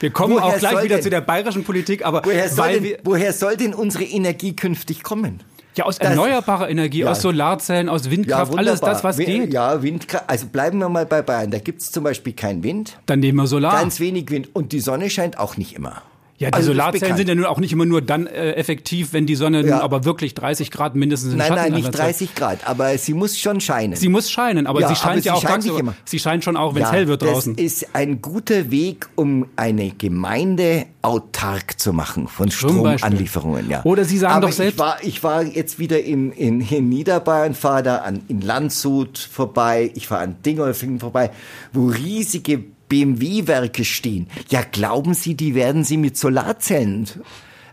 wir 0.00 0.10
kommen 0.10 0.34
woher 0.34 0.44
auch 0.46 0.58
gleich 0.58 0.82
wieder 0.82 0.94
denn, 0.96 1.02
zu 1.02 1.10
der 1.10 1.20
bayerischen 1.20 1.62
Politik, 1.62 2.06
aber 2.06 2.22
woher 2.24 2.48
soll, 2.48 2.80
denn, 2.80 2.96
woher 3.04 3.34
soll 3.34 3.58
denn 3.58 3.74
unsere 3.74 4.04
Energie 4.04 4.56
künftig 4.56 5.02
kommen? 5.02 5.40
Ja, 5.76 5.84
aus 5.84 5.98
erneuerbarer 5.98 6.70
Energie, 6.70 7.00
ja. 7.00 7.10
aus 7.10 7.20
Solarzellen, 7.20 7.90
aus 7.90 8.10
Windkraft, 8.10 8.52
ja, 8.52 8.58
alles 8.58 8.80
das, 8.80 9.04
was 9.04 9.18
geht. 9.18 9.52
Ja, 9.52 9.82
Windkraft. 9.82 10.24
Also 10.28 10.46
bleiben 10.46 10.78
wir 10.78 10.88
mal 10.88 11.04
bei 11.04 11.20
Bayern. 11.20 11.50
Da 11.50 11.58
gibt 11.58 11.82
es 11.82 11.92
zum 11.92 12.04
Beispiel 12.04 12.32
keinen 12.32 12.62
Wind. 12.62 12.98
Dann 13.04 13.20
nehmen 13.20 13.36
wir 13.36 13.46
Solar. 13.46 13.78
Ganz 13.78 14.00
wenig 14.00 14.30
Wind. 14.30 14.48
Und 14.54 14.72
die 14.72 14.80
Sonne 14.80 15.10
scheint 15.10 15.38
auch 15.38 15.58
nicht 15.58 15.74
immer. 15.74 16.02
Ja, 16.42 16.50
die 16.50 16.54
also 16.54 16.72
Solarzellen 16.72 17.16
sind 17.16 17.28
ja 17.28 17.36
nun 17.36 17.44
auch 17.44 17.60
nicht 17.60 17.72
immer 17.72 17.84
nur 17.84 18.02
dann 18.02 18.26
äh, 18.26 18.54
effektiv, 18.54 19.12
wenn 19.12 19.26
die 19.26 19.36
Sonne 19.36 19.64
ja. 19.64 19.80
aber 19.80 20.04
wirklich 20.04 20.34
30 20.34 20.72
Grad 20.72 20.96
mindestens 20.96 21.32
im 21.32 21.38
nein, 21.38 21.48
Schatten 21.48 21.70
Nein, 21.70 21.80
nicht 21.82 21.96
30 21.96 22.34
Grad, 22.34 22.66
aber 22.66 22.98
sie 22.98 23.14
muss 23.14 23.38
schon 23.38 23.60
scheinen. 23.60 23.94
Sie 23.94 24.08
muss 24.08 24.28
scheinen, 24.28 24.66
aber 24.66 24.80
ja, 24.80 24.88
sie 24.88 24.96
scheint 24.96 25.24
ja 25.24 25.34
auch 25.34 25.40
scheint 25.40 25.54
tagsüber. 25.54 25.78
Immer. 25.78 25.94
Sie 26.04 26.18
scheint 26.18 26.42
schon 26.42 26.56
auch, 26.56 26.74
wenn 26.74 26.82
es 26.82 26.88
ja, 26.88 26.94
hell 26.94 27.06
wird 27.06 27.22
draußen. 27.22 27.54
Das 27.54 27.64
ist 27.64 27.94
ein 27.94 28.20
guter 28.20 28.72
Weg, 28.72 29.08
um 29.14 29.46
eine 29.54 29.90
Gemeinde 29.90 30.86
autark 31.02 31.78
zu 31.78 31.92
machen 31.92 32.26
von 32.26 32.50
Stromanlieferungen. 32.50 33.70
Ja. 33.70 33.84
Oder 33.84 34.04
Sie 34.04 34.18
sagen 34.18 34.34
aber 34.34 34.48
doch 34.48 34.52
selbst. 34.52 34.74
Ich 34.74 34.80
war, 34.80 34.96
ich 35.04 35.22
war 35.22 35.44
jetzt 35.44 35.78
wieder 35.78 36.00
in, 36.02 36.32
in, 36.32 36.60
in 36.60 36.88
Niederbayern, 36.88 37.54
fahre 37.54 37.84
da 37.84 37.96
an, 37.98 38.22
in 38.26 38.40
Landshut 38.40 39.16
vorbei, 39.16 39.92
ich 39.94 40.08
fahre 40.08 40.22
an 40.22 40.36
Dingolfingen 40.44 40.98
vorbei, 40.98 41.30
wo 41.72 41.86
riesige 41.86 42.64
BMW-Werke 42.92 43.86
stehen. 43.86 44.28
Ja, 44.50 44.60
glauben 44.70 45.14
Sie, 45.14 45.34
die 45.34 45.54
werden 45.54 45.82
Sie 45.82 45.96
mit 45.96 46.18
Solarzellen 46.18 47.08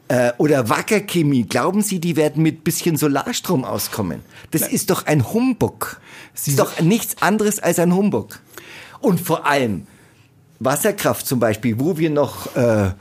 äh, 0.07 0.31
oder 0.37 0.69
Wackerchemie, 0.69 1.43
glauben 1.43 1.81
Sie, 1.81 1.99
die 1.99 2.15
werden 2.15 2.41
mit 2.41 2.63
bisschen 2.63 2.95
Solarstrom 2.95 3.65
auskommen? 3.65 4.21
Das 4.51 4.61
Nein. 4.61 4.71
ist 4.71 4.89
doch 4.91 5.05
ein 5.07 5.33
Humbug. 5.33 5.99
Das 6.33 6.47
ist 6.47 6.57
doch 6.57 6.79
nichts 6.79 7.21
anderes 7.21 7.59
als 7.59 7.79
ein 7.79 7.93
Humbug. 7.93 8.39
Und 9.01 9.19
vor 9.19 9.45
allem 9.45 9.87
Wasserkraft 10.59 11.27
zum 11.27 11.41
Beispiel, 11.41 11.81
wo 11.81 11.97
wir 11.97 12.11
noch 12.11 12.55
äh, 12.55 12.91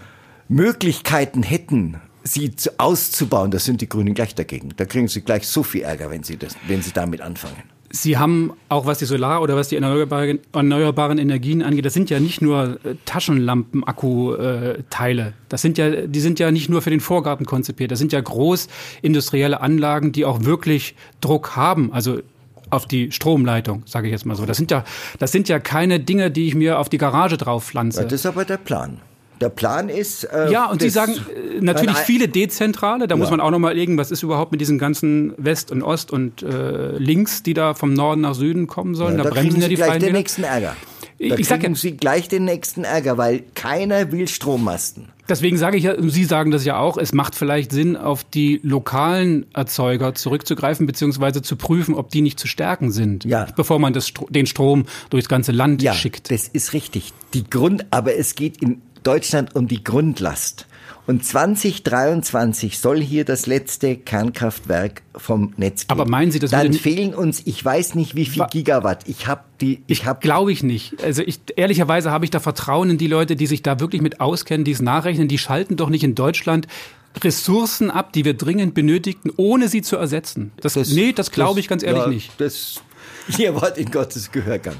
Möglichkeiten 0.49 1.45
hätten, 1.45 2.01
sie 2.25 2.57
zu, 2.57 2.81
auszubauen, 2.81 3.53
da 3.53 3.61
sind 3.61 3.81
die 3.81 3.89
Grünen 3.89 4.15
gleich 4.15 4.35
dagegen. 4.35 4.75
Da 4.77 4.87
kriegen 4.87 5.07
sie 5.07 5.21
gleich 5.21 5.47
so 5.47 5.63
viel 5.63 5.83
Ärger, 5.83 6.11
wenn 6.11 6.25
sie, 6.25 6.37
das, 6.37 6.57
wenn 6.67 6.83
sie 6.83 6.91
damit 6.91 7.21
anfangen. 7.21 7.63
Sie 7.91 8.19
haben 8.19 8.53
auch 8.69 8.85
was 8.87 8.99
die 8.99 9.07
Solar- 9.07 9.41
oder 9.41 9.57
was 9.57 9.69
die 9.69 9.77
erneuerbaren, 9.77 11.19
Energien 11.19 11.63
angeht, 11.63 11.87
das 11.87 11.95
sind 11.95 12.11
ja 12.11 12.21
nicht 12.21 12.43
nur 12.43 12.79
äh, 12.85 12.97
Taschenlampen-Akku-Teile. 13.07 15.33
Das 15.49 15.63
sind 15.63 15.79
ja, 15.79 16.07
die 16.07 16.21
sind 16.21 16.39
ja 16.39 16.51
nicht 16.51 16.69
nur 16.69 16.83
für 16.83 16.91
den 16.91 17.01
Vorgarten 17.01 17.47
konzipiert. 17.47 17.91
Das 17.91 17.99
sind 17.99 18.13
ja 18.13 18.21
großindustrielle 18.21 19.63
Anlagen, 19.63 20.13
die 20.13 20.27
auch 20.27 20.45
wirklich 20.45 20.95
Druck 21.21 21.57
haben. 21.57 21.93
Also 21.93 22.21
auf 22.71 22.87
die 22.87 23.13
Stromleitung, 23.13 23.83
sage 23.87 24.09
ich 24.09 24.13
jetzt 24.13 24.27
mal 24.27 24.37
so. 24.37 24.45
Das 24.45 24.59
sind 24.59 24.71
ja, 24.71 24.85
das 25.19 25.33
sind 25.33 25.49
ja 25.49 25.59
keine 25.59 26.01
Dinge, 26.01 26.31
die 26.31 26.47
ich 26.47 26.55
mir 26.55 26.79
auf 26.79 26.89
die 26.89 26.99
Garage 26.99 27.37
drauf 27.37 27.65
pflanze. 27.65 28.05
Das 28.05 28.13
ist 28.13 28.27
aber 28.27 28.45
der 28.45 28.59
Plan. 28.59 29.01
Der 29.41 29.49
Plan 29.49 29.89
ist. 29.89 30.25
Äh, 30.25 30.51
ja, 30.51 30.67
und 30.67 30.83
Sie 30.83 30.91
sagen 30.91 31.13
äh, 31.13 31.61
natürlich 31.61 31.97
viele 31.97 32.29
dezentrale. 32.29 33.07
Da 33.07 33.15
ja. 33.15 33.19
muss 33.19 33.31
man 33.31 33.41
auch 33.41 33.51
noch 33.51 33.59
mal 33.59 33.75
legen, 33.75 33.97
was 33.99 34.11
ist 34.11 34.23
überhaupt 34.23 34.53
mit 34.53 34.61
diesen 34.61 34.79
ganzen 34.79 35.33
West 35.37 35.71
und 35.71 35.83
Ost 35.83 36.11
und 36.11 36.43
äh, 36.43 36.97
Links, 36.99 37.43
die 37.43 37.55
da 37.55 37.75
vom 37.75 37.93
Norden 37.93 38.23
nach 38.23 38.35
Süden 38.35 38.67
kommen 38.67 38.95
sollen. 38.95 39.17
Ja, 39.17 39.25
da, 39.25 39.31
da 39.31 39.35
bremsen 39.35 39.61
ja 39.61 39.69
die 39.69 39.77
gleich 39.77 39.99
den 39.99 40.13
nächsten 40.13 40.45
Ärger. 40.45 40.77
Da 41.19 41.35
ich 41.37 41.49
kriegen 41.49 41.75
Sie 41.75 41.97
gleich 41.97 42.29
den 42.29 42.45
nächsten 42.45 42.85
Ärger, 42.85 43.19
weil 43.19 43.43
keiner 43.55 44.13
will 44.13 44.29
Strommasten. 44.29 45.09
Deswegen 45.29 45.59
sage 45.59 45.77
ich 45.77 45.85
ja, 45.85 45.95
Sie 46.01 46.25
sagen 46.25 46.53
das 46.53 46.65
ja 46.65 46.79
auch, 46.79 46.97
es 46.97 47.13
macht 47.13 47.35
vielleicht 47.35 47.73
Sinn, 47.73 47.97
auf 47.97 48.25
die 48.25 48.61
lokalen 48.63 49.45
Erzeuger 49.53 50.15
zurückzugreifen, 50.15 50.87
beziehungsweise 50.87 51.43
zu 51.43 51.57
prüfen, 51.57 51.95
ob 51.95 52.11
die 52.11 52.23
nicht 52.23 52.39
zu 52.39 52.47
stärken 52.47 52.93
sind, 52.93 53.25
ja. 53.25 53.47
bevor 53.57 53.79
man 53.79 53.93
das, 53.93 54.13
den 54.31 54.47
Strom 54.47 54.87
durchs 55.11 55.29
ganze 55.29 55.53
Land 55.53 55.83
ja, 55.83 55.93
schickt. 55.93 56.31
Das 56.31 56.49
ist 56.49 56.73
richtig. 56.73 57.13
Die 57.35 57.49
Grund, 57.49 57.87
aber 57.91 58.17
es 58.17 58.37
geht 58.37 58.63
in 58.63 58.81
Deutschland 59.09 59.57
um 59.57 59.69
die 59.69 59.83
Grundlast. 59.83 60.67
Und 61.07 61.25
2023 61.25 62.79
soll 62.79 63.01
hier 63.01 63.25
das 63.25 63.47
letzte 63.47 63.97
Kernkraftwerk 63.97 65.01
vom 65.17 65.55
Netz 65.57 65.87
gehen. 65.87 65.99
Aber 65.99 66.05
meinen 66.05 66.31
Sie, 66.31 66.39
das 66.39 66.51
Dann 66.51 66.75
fehlen 66.75 67.15
uns, 67.15 67.41
ich 67.47 67.65
weiß 67.65 67.95
nicht 67.95 68.17
wie 68.17 68.27
viel 68.27 68.45
Gigawatt. 68.51 69.09
Ich 69.09 69.27
habe 69.27 69.45
die, 69.63 69.83
ich 69.87 70.05
habe 70.05 70.21
Glaube 70.21 70.53
ich 70.53 70.63
nicht. 70.63 71.03
Also 71.03 71.23
ich 71.23 71.41
ehrlicherweise 71.57 72.11
habe 72.11 72.27
ich 72.27 72.31
da 72.31 72.39
Vertrauen 72.39 72.91
in 72.91 72.99
die 72.99 73.07
Leute, 73.07 73.35
die 73.35 73.47
sich 73.47 73.63
da 73.63 73.81
wirklich 73.81 74.03
mit 74.03 74.21
auskennen, 74.21 74.67
die 74.67 74.73
es 74.73 74.83
nachrechnen. 74.83 75.27
Die 75.27 75.39
schalten 75.39 75.77
doch 75.77 75.89
nicht 75.89 76.05
in 76.05 76.15
Deutschland 76.15 76.67
Ressourcen 77.25 77.91
ab, 77.91 78.13
die 78.13 78.27
wir 78.27 78.35
dringend 78.35 78.75
benötigten, 78.75 79.33
ohne 79.39 79.69
sie 79.69 79.81
zu 79.81 79.97
ersetzen. 79.97 80.53
Das, 80.61 80.77
nee, 80.91 81.13
das 81.15 81.31
glaube 81.31 81.61
ich 81.61 81.69
ganz 81.69 81.83
ehrlich 81.83 82.03
ja, 82.03 82.09
nicht. 82.09 82.33
Das, 82.37 82.83
ihr 83.39 83.55
wart 83.55 83.79
in 83.79 83.91
Gottes 83.91 84.31
Gehörgang. 84.31 84.77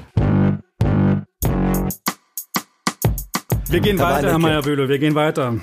Wir 3.69 3.81
gehen 3.81 3.99
weiter, 3.99 4.31
Herr 4.31 4.39
Meyer-Böhle, 4.39 4.89
wir 4.89 4.97
gehen 4.97 5.13
weiter. 5.13 5.57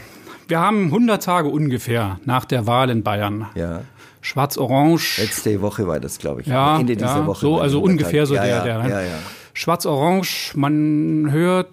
Wir 0.47 0.61
haben 0.61 0.85
100 0.85 1.21
Tage 1.21 1.49
ungefähr 1.49 2.21
nach 2.25 2.45
der 2.45 2.65
Wahl 2.65 2.89
in 2.89 3.03
Bayern. 3.03 3.47
Ja. 3.57 3.81
Schwarz-Orange. 4.21 5.21
Letzte 5.21 5.61
Woche 5.61 5.89
war 5.89 5.99
das, 5.99 6.19
glaube 6.19 6.43
ich. 6.43 6.47
Ja, 6.47 6.79
Ende 6.79 6.95
dieser 6.95 7.07
ja, 7.07 7.27
Woche. 7.27 7.41
so, 7.41 7.59
also 7.59 7.81
ungefähr 7.81 8.27
so 8.27 8.37
ja, 8.37 8.43
der, 8.45 8.57
ja, 8.57 8.65
der. 8.65 8.89
Ja, 8.89 9.01
ja. 9.01 9.19
Schwarz-Orange, 9.55 10.53
man 10.55 11.33
hört, 11.33 11.69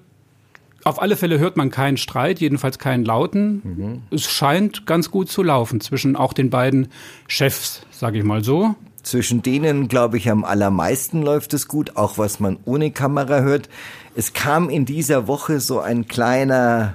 auf 0.84 1.00
alle 1.00 1.18
Fälle 1.18 1.38
hört 1.38 1.56
man 1.56 1.70
keinen 1.70 1.98
Streit, 1.98 2.40
jedenfalls 2.40 2.80
keinen 2.80 3.06
lauten. 3.06 3.62
Mhm. 3.64 4.02
Es 4.10 4.24
scheint 4.24 4.88
ganz 4.88 5.12
gut 5.12 5.30
zu 5.30 5.44
laufen 5.44 5.82
zwischen 5.82 6.16
auch 6.16 6.34
den 6.34 6.50
beiden 6.50 6.88
Chefs, 7.28 7.86
sage 7.92 8.18
ich 8.18 8.24
mal 8.24 8.44
so. 8.44 8.76
Zwischen 9.04 9.42
denen, 9.42 9.90
glaube 9.90 10.18
ich, 10.18 10.30
am 10.30 10.46
allermeisten 10.46 11.22
läuft 11.22 11.54
es 11.54 11.68
gut, 11.68 11.98
auch 11.98 12.18
was 12.18 12.40
man 12.40 12.58
ohne 12.64 12.90
Kamera 12.92 13.42
hört. 13.42 13.68
Es 14.16 14.32
kam 14.32 14.70
in 14.70 14.86
dieser 14.86 15.28
Woche 15.28 15.60
so 15.60 15.82
ein 15.82 16.08
kleiner, 16.08 16.94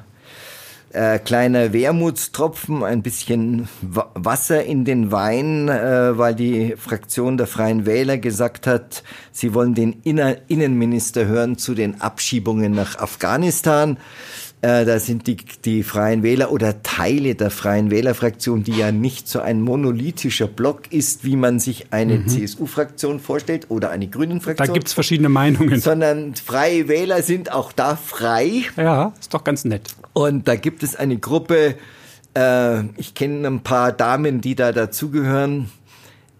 äh, 0.90 1.18
kleiner 1.18 1.74
Wermutstropfen, 1.74 2.82
ein 2.82 3.02
bisschen 3.02 3.68
Wa- 3.82 4.10
Wasser 4.14 4.64
in 4.64 4.86
den 4.86 5.12
Wein, 5.12 5.68
äh, 5.68 6.16
weil 6.16 6.34
die 6.34 6.76
Fraktion 6.78 7.36
der 7.36 7.46
Freien 7.46 7.84
Wähler 7.84 8.16
gesagt 8.16 8.66
hat, 8.66 9.02
sie 9.30 9.52
wollen 9.52 9.74
den 9.74 10.00
Inner 10.04 10.36
Innenminister 10.48 11.26
hören 11.26 11.58
zu 11.58 11.74
den 11.74 12.00
Abschiebungen 12.00 12.72
nach 12.72 12.98
Afghanistan. 12.98 13.98
Äh, 14.60 14.84
da 14.84 14.98
sind 14.98 15.28
die, 15.28 15.36
die 15.64 15.84
Freien 15.84 16.24
Wähler 16.24 16.50
oder 16.50 16.82
Teile 16.82 17.36
der 17.36 17.50
Freien 17.50 17.92
Wählerfraktion, 17.92 18.64
die 18.64 18.72
ja 18.72 18.90
nicht 18.90 19.28
so 19.28 19.40
ein 19.40 19.60
monolithischer 19.60 20.48
Block 20.48 20.92
ist, 20.92 21.24
wie 21.24 21.36
man 21.36 21.60
sich 21.60 21.92
eine 21.92 22.26
CSU-Fraktion 22.26 23.20
vorstellt 23.20 23.66
oder 23.68 23.90
eine 23.90 24.06
Da 24.06 24.18
Grünen-Fraktion. 24.18 24.74
gibt's 24.74 24.92
verschiedene 24.94 25.28
Meinungen. 25.28 25.78
sondern 25.80 26.34
Freie 26.34 26.88
Wähler 26.88 27.22
sind 27.22 27.52
auch 27.52 27.72
da 27.72 27.94
frei. 27.94 28.62
Ja, 28.76 29.12
ist 29.20 29.32
doch 29.32 29.44
ganz 29.44 29.64
nett. 29.64 29.94
Und 30.12 30.48
da 30.48 30.56
gibt 30.56 30.82
es 30.82 30.96
eine 30.96 31.18
Gruppe, 31.18 31.76
äh, 32.36 32.80
ich 32.96 33.14
kenne 33.14 33.46
ein 33.46 33.60
paar 33.60 33.92
Damen, 33.92 34.40
die 34.40 34.56
da 34.56 34.72
dazugehören, 34.72 35.70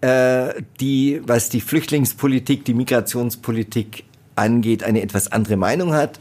äh, 0.01 0.61
die, 0.81 1.21
was 1.25 1.47
die 1.47 1.61
Flüchtlingspolitik, 1.61 2.65
die 2.65 2.73
Migrationspolitik 2.73 4.03
angeht, 4.35 4.83
eine 4.83 5.01
etwas 5.01 5.31
andere 5.31 5.57
Meinung 5.57 5.93
hat. 5.93 6.19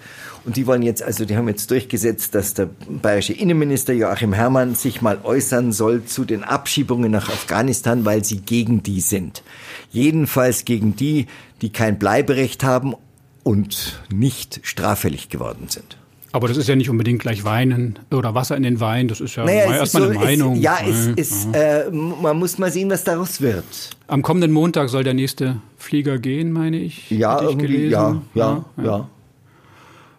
Und 0.49 0.57
die 0.57 0.67
wollen 0.67 0.81
jetzt, 0.81 1.03
also 1.03 1.27
die 1.27 1.37
haben 1.37 1.47
jetzt 1.47 1.71
durchgesetzt, 1.71 2.35
dass 2.35 2.55
der 2.55 2.71
bayerische 2.89 3.35
Innenminister 3.35 3.93
Joachim 3.93 4.33
Herrmann 4.33 4.75
sich 4.75 5.03
mal 5.03 5.19
äußern 5.23 5.73
soll 5.73 6.05
zu 6.07 6.25
den 6.25 6.43
Abschiebungen 6.43 7.13
nach 7.13 7.29
Afghanistan, 7.29 8.07
weil 8.07 8.25
sie 8.25 8.39
gegen 8.39 8.83
die 8.83 9.03
sind. 9.03 9.43
Jedenfalls 9.91 10.65
gegen 10.65 10.97
die, 10.97 11.27
die 11.61 11.69
kein 11.69 11.99
Bleiberecht 11.99 12.65
haben 12.65 12.95
und 13.43 14.01
nicht 14.11 14.61
straffällig 14.63 15.29
geworden 15.29 15.67
sind. 15.69 15.99
Aber 16.33 16.49
das 16.49 16.57
ist 16.57 16.67
ja 16.67 16.77
nicht 16.77 16.89
unbedingt 16.89 17.21
gleich 17.21 17.45
Weinen 17.45 17.99
oder 18.11 18.35
Wasser 18.35 18.57
in 18.57 18.63
den 18.63 18.81
Wein. 18.81 19.09
Das 19.09 19.21
ist 19.21 19.37
ja 19.37 19.45
Naja, 19.45 19.65
ist 19.65 19.81
erstmal 19.81 20.03
so, 20.05 20.09
eine 20.09 20.19
Meinung. 20.19 20.57
Es, 20.57 20.63
ja, 20.63 20.79
es, 20.83 21.07
Ja, 21.07 21.13
es, 21.15 21.47
äh, 21.53 21.91
man 21.91 22.39
muss 22.39 22.57
mal 22.57 22.73
sehen, 22.73 22.89
was 22.89 23.05
daraus 23.05 23.43
wird. 23.43 23.65
Am 24.07 24.23
kommenden 24.23 24.53
Montag 24.53 24.89
soll 24.89 25.05
der 25.05 25.13
nächste 25.15 25.61
Flieger 25.77 26.19
gehen, 26.19 26.53
meine 26.53 26.79
ich. 26.79 27.11
Ja, 27.11 27.33
Hatte 27.33 27.45
ich 27.45 27.51
irgendwie, 27.51 27.67
gelesen. 27.67 27.91
ja, 27.91 28.23
ja, 28.35 28.65
ja, 28.83 29.09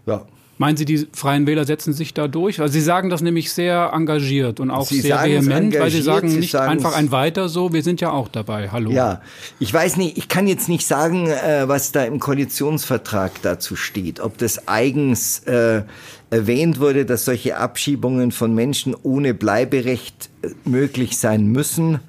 ja. 0.05 0.25
Meinen 0.59 0.75
Sie, 0.75 0.83
die 0.83 1.07
Freien 1.13 1.47
Wähler 1.47 1.63
setzen 1.63 1.93
sich 1.93 2.13
da 2.13 2.27
durch? 2.27 2.59
Also 2.59 2.73
Sie 2.73 2.81
sagen 2.81 3.09
das 3.09 3.21
nämlich 3.21 3.53
sehr 3.53 3.91
engagiert 3.93 4.59
und 4.59 4.71
auch 4.71 4.87
Sie 4.87 4.99
sehr 4.99 5.23
vehement, 5.23 5.73
weil 5.79 5.89
Sie 5.89 6.01
sagen 6.01 6.29
Sie 6.29 6.39
nicht 6.39 6.51
sagen 6.51 6.69
einfach 6.69 6.97
ein 6.97 7.11
Weiter 7.11 7.47
so, 7.47 7.71
wir 7.71 7.81
sind 7.81 8.01
ja 8.01 8.11
auch 8.11 8.27
dabei. 8.27 8.69
Hallo. 8.69 8.91
Ja, 8.91 9.21
ich 9.59 9.73
weiß 9.73 9.95
nicht, 9.95 10.17
ich 10.17 10.27
kann 10.27 10.47
jetzt 10.47 10.67
nicht 10.67 10.85
sagen, 10.85 11.27
äh, 11.27 11.69
was 11.69 11.93
da 11.93 12.03
im 12.03 12.19
Koalitionsvertrag 12.19 13.41
dazu 13.41 13.77
steht. 13.77 14.19
Ob 14.19 14.37
das 14.37 14.67
eigens 14.67 15.39
äh, 15.45 15.83
erwähnt 16.29 16.81
wurde, 16.81 17.05
dass 17.05 17.23
solche 17.23 17.55
Abschiebungen 17.55 18.33
von 18.33 18.53
Menschen 18.53 18.97
ohne 19.01 19.33
Bleiberecht 19.33 20.29
äh, 20.41 20.49
möglich 20.65 21.17
sein 21.19 21.47
müssen. 21.47 22.01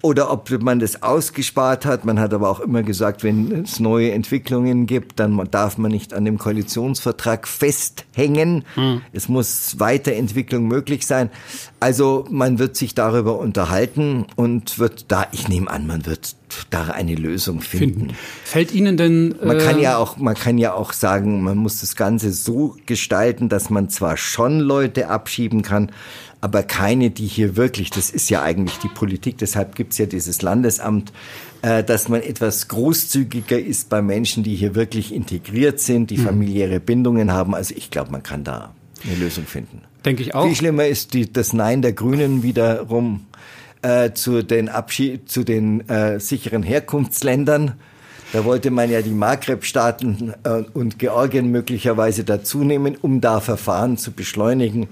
Oder 0.00 0.30
ob 0.30 0.50
man 0.62 0.78
das 0.78 1.02
ausgespart 1.02 1.84
hat. 1.84 2.04
Man 2.04 2.20
hat 2.20 2.32
aber 2.32 2.48
auch 2.48 2.60
immer 2.60 2.82
gesagt, 2.82 3.24
wenn 3.24 3.64
es 3.64 3.80
neue 3.80 4.12
Entwicklungen 4.12 4.86
gibt, 4.86 5.18
dann 5.18 5.48
darf 5.50 5.76
man 5.76 5.90
nicht 5.90 6.14
an 6.14 6.24
dem 6.24 6.38
Koalitionsvertrag 6.38 7.48
festhängen. 7.48 8.64
Es 9.12 9.28
muss 9.28 9.80
Weiterentwicklung 9.80 10.68
möglich 10.68 11.06
sein. 11.06 11.30
Also 11.80 12.26
man 12.30 12.58
wird 12.58 12.76
sich 12.76 12.94
darüber 12.94 13.38
unterhalten 13.38 14.26
und 14.36 14.78
wird 14.78 15.06
da, 15.08 15.26
ich 15.32 15.48
nehme 15.48 15.70
an, 15.70 15.86
man 15.86 16.06
wird 16.06 16.36
da 16.70 16.84
eine 16.86 17.14
Lösung 17.14 17.60
finden. 17.60 18.00
Finden. 18.00 18.16
Fällt 18.44 18.72
Ihnen 18.74 18.96
denn. 18.96 19.34
Man 19.42 19.58
äh, 19.58 19.64
kann 19.64 19.78
ja 19.78 19.98
auch, 19.98 20.16
man 20.16 20.34
kann 20.34 20.58
ja 20.58 20.74
auch 20.74 20.92
sagen, 20.92 21.42
man 21.42 21.58
muss 21.58 21.80
das 21.80 21.96
Ganze 21.96 22.32
so 22.32 22.76
gestalten, 22.86 23.48
dass 23.48 23.70
man 23.70 23.88
zwar 23.88 24.16
schon 24.16 24.60
Leute 24.60 25.08
abschieben 25.08 25.62
kann, 25.62 25.92
aber 26.40 26.62
keine, 26.62 27.10
die 27.10 27.26
hier 27.26 27.56
wirklich, 27.56 27.90
das 27.90 28.10
ist 28.10 28.30
ja 28.30 28.42
eigentlich 28.42 28.78
die 28.78 28.88
Politik, 28.88 29.38
deshalb 29.38 29.74
gibt's 29.74 29.98
ja 29.98 30.06
dieses 30.06 30.42
Landesamt, 30.42 31.12
äh, 31.62 31.82
dass 31.82 32.08
man 32.08 32.22
etwas 32.22 32.68
großzügiger 32.68 33.58
ist 33.58 33.88
bei 33.88 34.02
Menschen, 34.02 34.44
die 34.44 34.54
hier 34.54 34.74
wirklich 34.74 35.12
integriert 35.12 35.80
sind, 35.80 36.10
die 36.10 36.18
familiäre 36.18 36.78
Bindungen 36.80 37.32
haben. 37.32 37.54
Also 37.54 37.74
ich 37.76 37.90
glaube, 37.90 38.12
man 38.12 38.22
kann 38.22 38.44
da 38.44 38.72
eine 39.04 39.16
Lösung 39.16 39.44
finden. 39.44 39.82
Denke 40.04 40.22
ich 40.22 40.34
auch. 40.34 40.46
Viel 40.46 40.54
schlimmer 40.54 40.86
ist 40.86 41.14
die, 41.14 41.32
das 41.32 41.52
Nein 41.52 41.82
der 41.82 41.92
Grünen 41.92 42.42
wiederum 42.42 43.26
äh, 43.82 44.12
zu 44.12 44.42
den, 44.42 44.68
Abschied, 44.68 45.28
zu 45.30 45.44
den 45.44 45.88
äh, 45.88 46.20
sicheren 46.20 46.62
Herkunftsländern. 46.62 47.74
Da 48.32 48.44
wollte 48.44 48.70
man 48.70 48.90
ja 48.90 49.00
die 49.02 49.10
Maghreb-Staaten 49.10 50.34
äh, 50.44 50.62
und 50.74 50.98
Georgien 50.98 51.50
möglicherweise 51.50 52.24
dazunehmen, 52.24 52.96
um 53.00 53.20
da 53.20 53.40
Verfahren 53.40 53.96
zu 53.96 54.12
beschleunigen. 54.12 54.88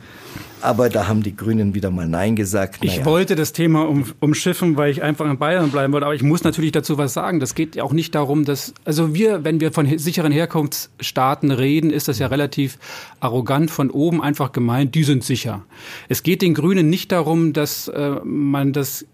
Aber 0.66 0.88
da 0.88 1.06
haben 1.06 1.22
die 1.22 1.36
Grünen 1.36 1.74
wieder 1.74 1.90
mal 1.92 2.08
Nein 2.08 2.34
gesagt. 2.34 2.78
Ich 2.82 2.96
Naja. 2.96 3.04
wollte 3.04 3.36
das 3.36 3.52
Thema 3.52 3.88
um, 3.88 4.04
umschiffen, 4.20 4.76
weil 4.76 4.90
ich 4.90 5.00
einfach 5.02 5.24
in 5.30 5.38
Bayern 5.38 5.70
bleiben 5.70 5.92
wollte. 5.92 6.06
Aber 6.06 6.14
ich 6.14 6.22
muss 6.24 6.42
natürlich 6.42 6.72
dazu 6.72 6.98
was 6.98 7.12
sagen. 7.14 7.38
Das 7.38 7.54
geht 7.54 7.76
ja 7.76 7.84
auch 7.84 7.92
nicht 7.92 8.14
darum, 8.16 8.44
dass, 8.44 8.74
also 8.84 9.14
wir, 9.14 9.44
wenn 9.44 9.60
wir 9.60 9.70
von 9.72 9.86
he- 9.86 9.98
sicheren 9.98 10.32
Herkunftsstaaten 10.32 11.52
reden, 11.52 11.90
ist 11.90 12.08
das 12.08 12.18
ja 12.18 12.26
relativ 12.26 12.78
arrogant 13.20 13.70
von 13.70 13.90
oben 13.90 14.20
einfach 14.20 14.50
gemeint, 14.50 14.94
die 14.96 15.04
sind 15.04 15.22
sicher. 15.22 15.64
Es 16.08 16.22
geht 16.24 16.42
den 16.42 16.52
Grünen 16.54 16.90
nicht 16.90 17.12
darum, 17.12 17.52
dass 17.52 17.86
äh, 17.88 18.16
man 18.24 18.72
das 18.72 19.06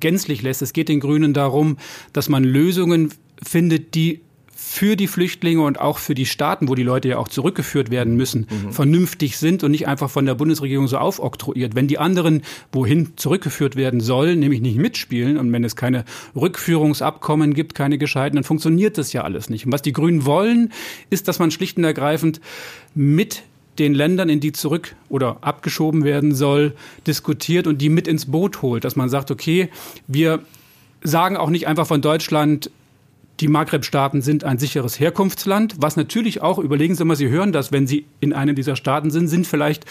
gänzlich 0.00 0.42
lässt. 0.42 0.62
Es 0.62 0.72
geht 0.72 0.88
den 0.88 1.00
Grünen 1.00 1.34
darum, 1.34 1.76
dass 2.12 2.28
man 2.28 2.44
Lösungen 2.44 3.12
findet, 3.42 3.94
die 3.94 4.20
für 4.66 4.96
die 4.96 5.06
Flüchtlinge 5.06 5.60
und 5.60 5.78
auch 5.78 5.98
für 5.98 6.14
die 6.14 6.24
Staaten, 6.24 6.68
wo 6.68 6.74
die 6.74 6.82
Leute 6.82 7.08
ja 7.08 7.18
auch 7.18 7.28
zurückgeführt 7.28 7.90
werden 7.90 8.16
müssen, 8.16 8.46
vernünftig 8.70 9.36
sind 9.36 9.62
und 9.62 9.70
nicht 9.70 9.86
einfach 9.86 10.08
von 10.08 10.24
der 10.24 10.34
Bundesregierung 10.34 10.88
so 10.88 10.96
aufoktroyiert. 10.96 11.74
Wenn 11.74 11.86
die 11.86 11.98
anderen, 11.98 12.42
wohin 12.72 13.12
zurückgeführt 13.16 13.76
werden 13.76 14.00
sollen, 14.00 14.40
nämlich 14.40 14.62
nicht 14.62 14.78
mitspielen 14.78 15.36
und 15.36 15.52
wenn 15.52 15.64
es 15.64 15.76
keine 15.76 16.04
Rückführungsabkommen 16.34 17.52
gibt, 17.52 17.74
keine 17.74 17.98
gescheiten, 17.98 18.36
dann 18.36 18.44
funktioniert 18.44 18.96
das 18.96 19.12
ja 19.12 19.22
alles 19.22 19.50
nicht. 19.50 19.66
Und 19.66 19.72
was 19.72 19.82
die 19.82 19.92
Grünen 19.92 20.24
wollen, 20.24 20.72
ist, 21.10 21.28
dass 21.28 21.38
man 21.38 21.50
schlicht 21.50 21.76
und 21.76 21.84
ergreifend 21.84 22.40
mit 22.94 23.42
den 23.78 23.94
Ländern, 23.94 24.28
in 24.28 24.40
die 24.40 24.52
zurück 24.52 24.96
oder 25.08 25.36
abgeschoben 25.42 26.04
werden 26.04 26.34
soll, 26.34 26.72
diskutiert 27.06 27.66
und 27.66 27.78
die 27.78 27.90
mit 27.90 28.08
ins 28.08 28.26
Boot 28.26 28.62
holt. 28.62 28.84
Dass 28.84 28.96
man 28.96 29.08
sagt, 29.08 29.30
okay, 29.30 29.68
wir 30.06 30.40
sagen 31.02 31.36
auch 31.36 31.50
nicht 31.50 31.66
einfach 31.66 31.86
von 31.86 32.00
Deutschland, 32.00 32.70
die 33.40 33.48
Maghreb-Staaten 33.48 34.22
sind 34.22 34.44
ein 34.44 34.58
sicheres 34.58 35.00
Herkunftsland, 35.00 35.74
was 35.78 35.96
natürlich 35.96 36.40
auch, 36.42 36.58
überlegen 36.58 36.94
Sie 36.94 37.04
mal, 37.04 37.16
Sie 37.16 37.28
hören 37.28 37.52
das, 37.52 37.72
wenn 37.72 37.86
Sie 37.86 38.06
in 38.20 38.32
einem 38.32 38.54
dieser 38.54 38.76
Staaten 38.76 39.10
sind, 39.10 39.28
sind 39.28 39.46
vielleicht 39.46 39.84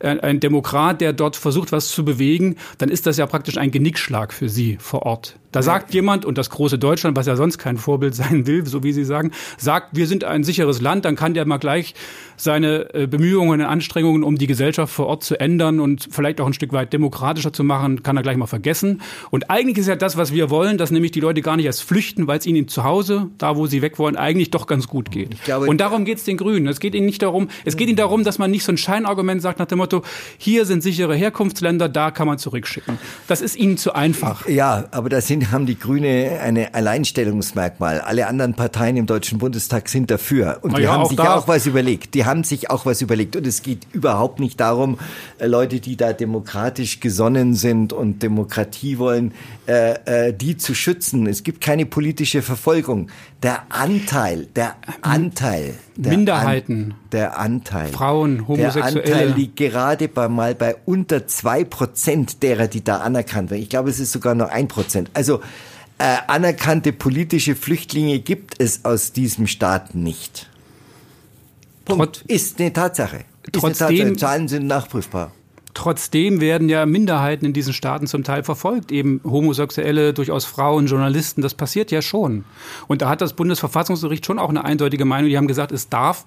ein, 0.00 0.20
ein 0.20 0.40
Demokrat, 0.40 1.00
der 1.00 1.12
dort 1.12 1.36
versucht, 1.36 1.72
was 1.72 1.88
zu 1.88 2.04
bewegen, 2.04 2.56
dann 2.78 2.88
ist 2.90 3.06
das 3.06 3.16
ja 3.16 3.26
praktisch 3.26 3.56
ein 3.56 3.70
Genickschlag 3.70 4.32
für 4.32 4.48
Sie 4.48 4.76
vor 4.78 5.02
Ort. 5.02 5.38
Da 5.52 5.62
sagt 5.62 5.94
jemand, 5.94 6.24
und 6.24 6.38
das 6.38 6.50
große 6.50 6.78
Deutschland, 6.78 7.16
was 7.16 7.26
ja 7.26 7.36
sonst 7.36 7.58
kein 7.58 7.76
Vorbild 7.76 8.14
sein 8.22 8.46
will, 8.46 8.66
so 8.66 8.82
wie 8.82 8.92
Sie 8.92 9.04
sagen, 9.04 9.30
sagt, 9.58 9.96
wir 9.96 10.06
sind 10.06 10.24
ein 10.24 10.44
sicheres 10.44 10.80
Land, 10.80 11.04
dann 11.04 11.16
kann 11.16 11.34
der 11.34 11.46
mal 11.46 11.58
gleich 11.58 11.94
seine 12.36 12.92
äh, 12.94 13.06
Bemühungen 13.06 13.60
und 13.60 13.66
Anstrengungen, 13.66 14.24
um 14.24 14.36
die 14.36 14.46
Gesellschaft 14.46 14.92
vor 14.92 15.06
Ort 15.06 15.22
zu 15.22 15.38
ändern 15.38 15.78
und 15.78 16.08
vielleicht 16.10 16.40
auch 16.40 16.46
ein 16.46 16.54
Stück 16.54 16.72
weit 16.72 16.92
demokratischer 16.92 17.52
zu 17.52 17.62
machen, 17.62 18.02
kann 18.02 18.16
er 18.16 18.22
gleich 18.22 18.36
mal 18.36 18.46
vergessen. 18.46 19.02
Und 19.30 19.50
eigentlich 19.50 19.78
ist 19.78 19.86
ja 19.86 19.96
das, 19.96 20.16
was 20.16 20.32
wir 20.32 20.50
wollen, 20.50 20.78
dass 20.78 20.90
nämlich 20.90 21.12
die 21.12 21.20
Leute 21.20 21.42
gar 21.42 21.56
nicht 21.56 21.66
erst 21.66 21.82
flüchten, 21.82 22.26
weil 22.26 22.38
es 22.38 22.46
ihnen 22.46 22.66
zu 22.66 22.84
Hause, 22.84 23.28
da 23.38 23.56
wo 23.56 23.66
sie 23.66 23.82
weg 23.82 23.98
wollen, 23.98 24.16
eigentlich 24.16 24.50
doch 24.50 24.66
ganz 24.66 24.88
gut 24.88 25.10
geht. 25.10 25.42
Glaube, 25.44 25.66
und 25.66 25.80
darum 25.80 26.04
geht 26.04 26.18
es 26.18 26.24
den 26.24 26.36
Grünen. 26.36 26.66
Es 26.66 26.80
geht 26.80 26.94
ihnen 26.94 27.06
nicht 27.06 27.22
darum, 27.22 27.48
es 27.64 27.76
geht 27.76 27.88
ihnen 27.88 27.96
darum, 27.96 28.24
dass 28.24 28.38
man 28.38 28.50
nicht 28.50 28.64
so 28.64 28.72
ein 28.72 28.78
Scheinargument 28.78 29.42
sagt 29.42 29.58
nach 29.58 29.66
dem 29.66 29.78
Motto, 29.78 30.02
hier 30.38 30.66
sind 30.66 30.82
sichere 30.82 31.14
Herkunftsländer, 31.14 31.88
da 31.88 32.10
kann 32.10 32.26
man 32.26 32.38
zurückschicken. 32.38 32.98
Das 33.28 33.40
ist 33.40 33.56
ihnen 33.56 33.76
zu 33.76 33.94
einfach. 33.94 34.48
Ja, 34.48 34.86
aber 34.90 35.08
da 35.08 35.20
sind, 35.20 35.41
haben 35.50 35.66
die 35.66 35.78
Grüne 35.78 36.40
eine 36.42 36.74
Alleinstellungsmerkmal. 36.74 38.00
Alle 38.00 38.26
anderen 38.26 38.54
Parteien 38.54 38.96
im 38.96 39.06
Deutschen 39.06 39.38
Bundestag 39.38 39.88
sind 39.88 40.10
dafür. 40.10 40.58
Und 40.62 40.76
die 40.76 40.82
ja, 40.82 40.92
haben 40.92 41.06
sich 41.06 41.18
ja 41.18 41.36
auch 41.36 41.48
was 41.48 41.66
überlegt. 41.66 42.14
Die 42.14 42.24
haben 42.24 42.44
sich 42.44 42.70
auch 42.70 42.86
was 42.86 43.02
überlegt. 43.02 43.36
Und 43.36 43.46
es 43.46 43.62
geht 43.62 43.86
überhaupt 43.92 44.40
nicht 44.40 44.60
darum, 44.60 44.98
äh, 45.38 45.46
Leute, 45.46 45.80
die 45.80 45.96
da 45.96 46.12
demokratisch 46.12 47.00
gesonnen 47.00 47.54
sind 47.54 47.92
und 47.92 48.22
Demokratie 48.22 48.98
wollen, 48.98 49.32
äh, 49.66 50.28
äh, 50.28 50.32
die 50.32 50.56
zu 50.56 50.74
schützen. 50.74 51.26
Es 51.26 51.42
gibt 51.42 51.60
keine 51.60 51.86
politische 51.86 52.42
Verfolgung. 52.42 53.08
Der 53.42 53.64
Anteil, 53.70 54.46
der 54.54 54.76
Anteil, 55.00 55.74
der 55.96 56.12
Minderheiten, 56.12 56.92
an, 56.92 57.08
der 57.10 57.38
Anteil, 57.38 57.88
Frauen, 57.88 58.46
Homosexuelle, 58.46 59.02
der 59.02 59.14
Anteil 59.14 59.32
liegt 59.32 59.56
gerade 59.56 60.06
bei 60.08 60.28
mal 60.28 60.54
bei 60.54 60.76
unter 60.84 61.26
zwei 61.26 61.64
Prozent 61.64 62.42
derer, 62.42 62.68
die 62.68 62.84
da 62.84 62.98
anerkannt 62.98 63.50
werden. 63.50 63.62
Ich 63.62 63.68
glaube, 63.68 63.90
es 63.90 63.98
ist 63.98 64.12
sogar 64.12 64.36
nur 64.36 64.50
ein 64.50 64.68
Prozent. 64.68 65.10
Also 65.14 65.40
äh, 65.98 66.16
anerkannte 66.26 66.92
politische 66.92 67.54
Flüchtlinge 67.54 68.20
gibt 68.20 68.60
es 68.60 68.84
aus 68.84 69.12
diesem 69.12 69.46
Staat 69.46 69.94
nicht. 69.94 70.48
Punkt. 71.84 72.16
Trot 72.16 72.24
ist 72.28 72.60
eine 72.60 72.72
Tatsache. 72.72 73.16
Ist 73.16 73.60
trotzdem, 73.60 73.86
eine 73.88 73.96
Tatsache. 73.96 74.16
Zahlen 74.16 74.48
sind 74.48 74.66
nachprüfbar. 74.66 75.32
Trotzdem 75.74 76.40
werden 76.40 76.68
ja 76.68 76.84
Minderheiten 76.84 77.46
in 77.46 77.52
diesen 77.52 77.72
Staaten 77.72 78.06
zum 78.06 78.24
Teil 78.24 78.44
verfolgt, 78.44 78.92
eben 78.92 79.20
Homosexuelle, 79.24 80.12
durchaus 80.12 80.44
Frauen, 80.44 80.86
Journalisten, 80.86 81.40
das 81.40 81.54
passiert 81.54 81.90
ja 81.90 82.02
schon. 82.02 82.44
Und 82.88 83.02
da 83.02 83.08
hat 83.08 83.20
das 83.20 83.32
Bundesverfassungsgericht 83.32 84.26
schon 84.26 84.38
auch 84.38 84.50
eine 84.50 84.64
eindeutige 84.64 85.04
Meinung. 85.04 85.30
Die 85.30 85.36
haben 85.36 85.46
gesagt, 85.48 85.72
es 85.72 85.88
darf 85.88 86.26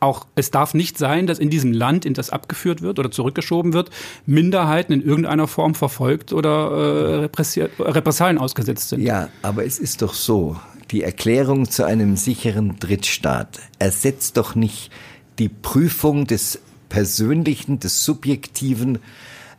auch, 0.00 0.26
es 0.34 0.50
darf 0.50 0.74
nicht 0.74 0.98
sein, 0.98 1.26
dass 1.26 1.38
in 1.38 1.50
diesem 1.50 1.72
Land, 1.72 2.04
in 2.04 2.14
das 2.14 2.30
abgeführt 2.30 2.82
wird 2.82 2.98
oder 2.98 3.10
zurückgeschoben 3.10 3.72
wird, 3.72 3.90
Minderheiten 4.26 4.92
in 4.92 5.02
irgendeiner 5.02 5.48
Form 5.48 5.74
verfolgt 5.74 6.32
oder 6.32 7.28
äh, 7.36 7.82
Repressalien 7.82 8.38
ausgesetzt 8.38 8.90
sind. 8.90 9.02
Ja, 9.02 9.28
aber 9.42 9.64
es 9.64 9.78
ist 9.78 10.02
doch 10.02 10.14
so, 10.14 10.56
die 10.90 11.02
Erklärung 11.02 11.68
zu 11.68 11.84
einem 11.84 12.16
sicheren 12.16 12.78
Drittstaat 12.78 13.60
ersetzt 13.78 14.36
doch 14.36 14.54
nicht 14.54 14.90
die 15.38 15.48
Prüfung 15.48 16.26
des 16.26 16.60
persönlichen, 16.94 17.80
des 17.80 18.04
subjektiven 18.04 19.00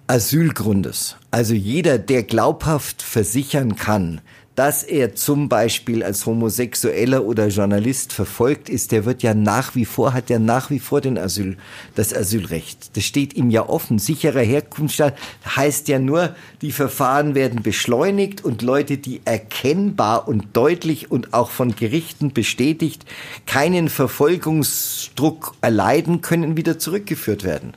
Asylgrundes. 0.07 1.17
Also 1.31 1.53
jeder, 1.53 1.97
der 1.97 2.23
glaubhaft 2.23 3.01
versichern 3.01 3.75
kann, 3.75 4.21
dass 4.55 4.83
er 4.83 5.15
zum 5.15 5.49
Beispiel 5.49 6.03
als 6.03 6.25
Homosexueller 6.25 7.25
oder 7.25 7.47
Journalist 7.47 8.13
verfolgt 8.13 8.69
ist, 8.69 8.91
der 8.91 9.05
wird 9.05 9.21
ja 9.21 9.33
nach 9.33 9.75
wie 9.75 9.85
vor, 9.85 10.13
hat 10.13 10.29
ja 10.29 10.39
nach 10.39 10.69
wie 10.69 10.79
vor 10.79 11.01
den 11.01 11.17
Asyl, 11.17 11.57
das 11.95 12.13
Asylrecht. 12.13 12.95
Das 12.95 13.03
steht 13.03 13.33
ihm 13.35 13.49
ja 13.49 13.67
offen. 13.67 13.99
Sicherer 13.99 14.41
Herkunftsstaat 14.41 15.15
heißt 15.55 15.89
ja 15.89 15.99
nur, 15.99 16.35
die 16.61 16.71
Verfahren 16.71 17.35
werden 17.35 17.63
beschleunigt 17.63 18.43
und 18.43 18.61
Leute, 18.61 18.97
die 18.97 19.21
erkennbar 19.25 20.27
und 20.27 20.45
deutlich 20.53 21.11
und 21.11 21.33
auch 21.33 21.51
von 21.51 21.75
Gerichten 21.75 22.31
bestätigt 22.31 23.05
keinen 23.45 23.89
Verfolgungsdruck 23.89 25.53
erleiden, 25.61 26.21
können 26.21 26.55
wieder 26.55 26.79
zurückgeführt 26.79 27.43
werden. 27.43 27.73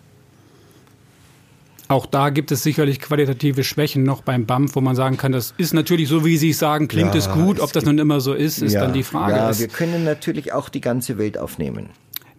Auch 1.89 2.05
da 2.05 2.29
gibt 2.29 2.53
es 2.53 2.63
sicherlich 2.63 3.01
qualitative 3.01 3.65
Schwächen 3.65 4.03
noch 4.03 4.21
beim 4.21 4.45
BAMF, 4.45 4.77
wo 4.77 4.83
man 4.83 4.95
sagen 4.95 5.17
kann, 5.17 5.33
das 5.33 5.55
ist 5.57 5.73
natürlich 5.73 6.09
so, 6.09 6.25
wie 6.25 6.37
Sie 6.37 6.51
es 6.51 6.59
sagen, 6.59 6.87
klingt 6.87 7.15
ja, 7.15 7.19
es 7.19 7.31
gut. 7.31 7.61
Ob 7.61 7.67
es 7.67 7.73
das 7.73 7.85
nun 7.85 7.99
immer 7.99 8.21
so 8.21 8.35
ist, 8.35 8.59
ist 8.59 8.75
ja, 8.75 8.83
dann 8.83 8.93
die 8.93 9.03
Frage. 9.03 9.37
Ja, 9.37 9.59
wir 9.59 9.69
können 9.69 10.05
natürlich 10.05 10.53
auch 10.53 10.69
die 10.69 10.83
ganze 10.83 11.17
Welt 11.17 11.39
aufnehmen. 11.39 11.89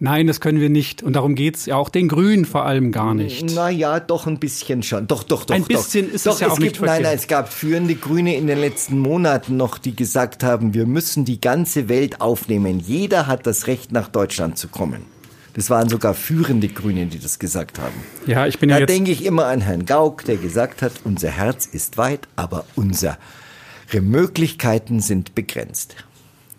Nein, 0.02 0.28
das 0.28 0.40
können 0.40 0.60
wir 0.60 0.70
nicht. 0.70 1.02
Und 1.02 1.12
darum 1.12 1.34
geht's 1.34 1.66
ja 1.66 1.76
auch 1.76 1.90
den 1.90 2.08
Grünen 2.08 2.46
vor 2.46 2.64
allem 2.64 2.90
gar 2.90 3.12
nicht. 3.12 3.54
Naja, 3.54 4.00
doch 4.00 4.26
ein 4.26 4.38
bisschen 4.38 4.82
schon. 4.82 5.06
Doch, 5.06 5.24
doch, 5.24 5.44
doch. 5.44 5.54
Ein 5.54 5.64
bisschen 5.64 6.06
doch. 6.06 6.14
ist 6.14 6.26
doch, 6.26 6.34
es 6.34 6.40
ja 6.40 6.46
es 6.46 6.52
auch 6.54 6.58
gibt, 6.58 6.80
nicht 6.80 6.82
Nein, 6.82 7.02
nein, 7.02 7.16
es 7.16 7.26
gab 7.26 7.52
führende 7.52 7.96
Grüne 7.96 8.34
in 8.36 8.46
den 8.46 8.58
letzten 8.58 8.98
Monaten 8.98 9.58
noch, 9.58 9.76
die 9.76 9.94
gesagt 9.94 10.42
haben, 10.42 10.72
wir 10.72 10.86
müssen 10.86 11.26
die 11.26 11.38
ganze 11.38 11.90
Welt 11.90 12.22
aufnehmen. 12.22 12.80
Jeder 12.80 13.26
hat 13.26 13.46
das 13.46 13.66
Recht, 13.66 13.92
nach 13.92 14.08
Deutschland 14.08 14.56
zu 14.56 14.68
kommen. 14.68 15.04
Das 15.60 15.68
waren 15.68 15.90
sogar 15.90 16.14
führende 16.14 16.68
Grüne, 16.68 17.04
die 17.04 17.18
das 17.18 17.38
gesagt 17.38 17.78
haben. 17.78 17.92
Ja, 18.24 18.46
ich 18.46 18.58
bin 18.58 18.70
da 18.70 18.76
ja 18.76 18.80
jetzt 18.80 18.88
denke 18.88 19.10
ich 19.10 19.26
immer 19.26 19.44
an 19.44 19.60
Herrn 19.60 19.84
Gauck, 19.84 20.24
der 20.24 20.38
gesagt 20.38 20.80
hat, 20.80 20.92
unser 21.04 21.28
Herz 21.28 21.66
ist 21.66 21.98
weit, 21.98 22.28
aber 22.34 22.64
unsere 22.76 23.18
Möglichkeiten 24.00 25.00
sind 25.00 25.34
begrenzt. 25.34 25.96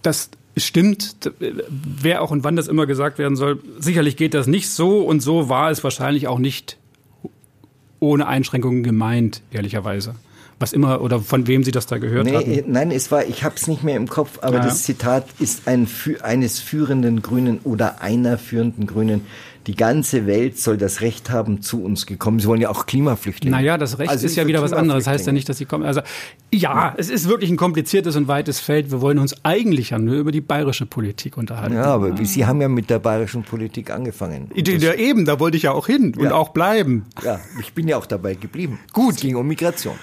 Das 0.04 0.30
stimmt, 0.56 1.16
wer 1.40 2.22
auch 2.22 2.30
und 2.30 2.44
wann 2.44 2.56
das 2.56 2.68
immer 2.68 2.86
gesagt 2.86 3.18
werden 3.18 3.36
soll. 3.36 3.64
Sicherlich 3.80 4.18
geht 4.18 4.36
das 4.36 4.46
nicht 4.46 4.70
so 4.70 5.00
und 5.00 5.22
so 5.22 5.50
war 5.50 5.72
es 5.72 5.84
wahrscheinlich 5.84 6.28
auch 6.28 6.38
nicht 6.38 6.78
ohne 8.00 8.28
Einschränkungen 8.28 8.84
gemeint, 8.84 9.42
ehrlicherweise 9.50 10.14
was 10.62 10.74
immer 10.74 11.02
oder 11.02 11.20
von 11.20 11.48
wem 11.48 11.64
Sie 11.64 11.72
das 11.72 11.88
da 11.88 11.98
gehört 11.98 12.26
nee, 12.26 12.36
hatten? 12.36 12.72
Nein, 12.72 12.92
es 12.92 13.12
war, 13.12 13.26
ich 13.26 13.44
habe 13.44 13.56
es 13.56 13.68
nicht 13.68 13.84
mehr 13.84 13.98
im 13.98 14.08
Kopf, 14.08 14.40
aber 14.42 14.58
ja. 14.58 14.64
das 14.64 14.84
Zitat 14.84 15.26
ist 15.40 15.68
ein, 15.68 15.88
eines 16.22 16.60
führenden 16.60 17.22
Grünen 17.22 17.60
oder 17.64 18.02
einer 18.02 18.38
führenden 18.38 18.88
Grünen. 18.88 19.22
Die 19.68 19.76
ganze 19.76 20.26
Welt 20.26 20.58
soll 20.58 20.78
das 20.78 21.02
Recht 21.02 21.30
haben, 21.30 21.62
zu 21.62 21.84
uns 21.84 22.08
gekommen. 22.08 22.40
Sie 22.40 22.48
wollen 22.48 22.62
ja 22.62 22.70
auch 22.70 22.88
Klimaflüchtlinge. 22.88 23.56
Naja, 23.56 23.78
das 23.78 24.00
Recht 24.00 24.10
also 24.10 24.26
ist 24.26 24.36
ja 24.36 24.48
wieder 24.48 24.64
was 24.64 24.74
anderes. 24.74 25.04
Das 25.04 25.14
heißt 25.14 25.28
ja 25.28 25.34
nicht, 25.34 25.48
dass 25.50 25.60
sie 25.60 25.66
kommen. 25.66 25.86
Also 25.86 26.02
ja, 26.52 26.72
ja, 26.72 26.94
es 26.98 27.10
ist 27.10 27.30
wirklich 27.30 27.52
ein 27.52 27.58
kompliziertes 27.58 28.16
und 28.16 28.28
weites 28.28 28.60
Feld. 28.60 28.92
Wir 28.92 29.02
wollen 29.02 29.20
uns 29.20 29.36
eigentlich 29.44 29.92
ja 29.92 30.00
nur 30.00 30.16
über 30.16 30.32
die 30.32 30.42
bayerische 30.42 30.88
Politik 30.88 31.38
unterhalten. 31.38 31.76
Ja, 31.76 31.86
aber 31.86 32.10
ja. 32.10 32.26
Sie 32.26 32.46
haben 32.46 32.60
ja 32.60 32.70
mit 32.70 32.90
der 32.90 33.00
bayerischen 33.00 33.44
Politik 33.44 33.92
angefangen. 33.92 34.50
Ja, 34.56 34.94
eben, 34.94 35.26
da 35.26 35.40
wollte 35.40 35.58
ich 35.58 35.64
ja 35.64 35.74
auch 35.74 35.86
hin 35.86 36.16
und 36.18 36.32
auch 36.32 36.50
bleiben. 36.50 37.06
Ja, 37.24 37.40
ich 37.60 37.74
bin 37.74 37.88
ja 37.88 37.98
auch 37.98 38.08
dabei 38.08 38.34
geblieben. 38.34 38.80
Gut. 38.94 39.16
Es 39.16 39.22
ging 39.22 39.36
um 39.36 39.48
Migration. 39.48 39.96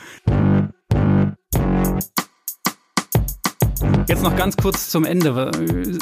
Jetzt 4.09 4.23
noch 4.23 4.37
ganz 4.37 4.57
kurz 4.57 4.89
zum 4.89 5.05
Ende. 5.05 5.51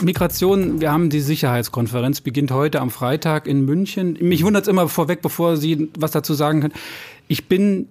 Migration, 0.01 0.81
wir 0.81 0.93
haben 0.93 1.11
die 1.11 1.19
Sicherheitskonferenz, 1.21 2.21
beginnt 2.21 2.53
heute 2.53 2.81
am 2.81 2.91
Freitag 2.91 3.49
in 3.49 3.65
München. 3.65 4.17
Mich 4.21 4.45
wundert 4.45 4.63
es 4.63 4.69
immer 4.69 4.89
vorweg, 4.89 5.23
bevor 5.23 5.57
Sie 5.57 5.91
was 5.99 6.13
dazu 6.13 6.33
sagen 6.33 6.61
können. 6.61 6.75
Ich 7.27 7.49
bin 7.49 7.89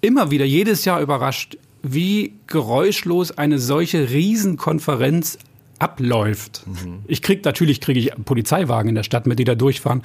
immer 0.00 0.30
wieder, 0.30 0.46
jedes 0.46 0.86
Jahr 0.86 1.02
überrascht, 1.02 1.58
wie 1.82 2.32
geräuschlos 2.46 3.36
eine 3.36 3.58
solche 3.58 4.08
Riesenkonferenz 4.08 5.36
abläuft. 5.82 6.62
Mhm. 6.66 7.00
Ich 7.08 7.22
krieg 7.22 7.44
natürlich 7.44 7.80
kriege 7.80 7.98
ich 7.98 8.12
Polizeiwagen 8.24 8.90
in 8.90 8.94
der 8.94 9.02
Stadt, 9.02 9.26
mit 9.26 9.40
die 9.40 9.44
da 9.44 9.56
durchfahren, 9.56 9.98
mhm. 9.98 10.02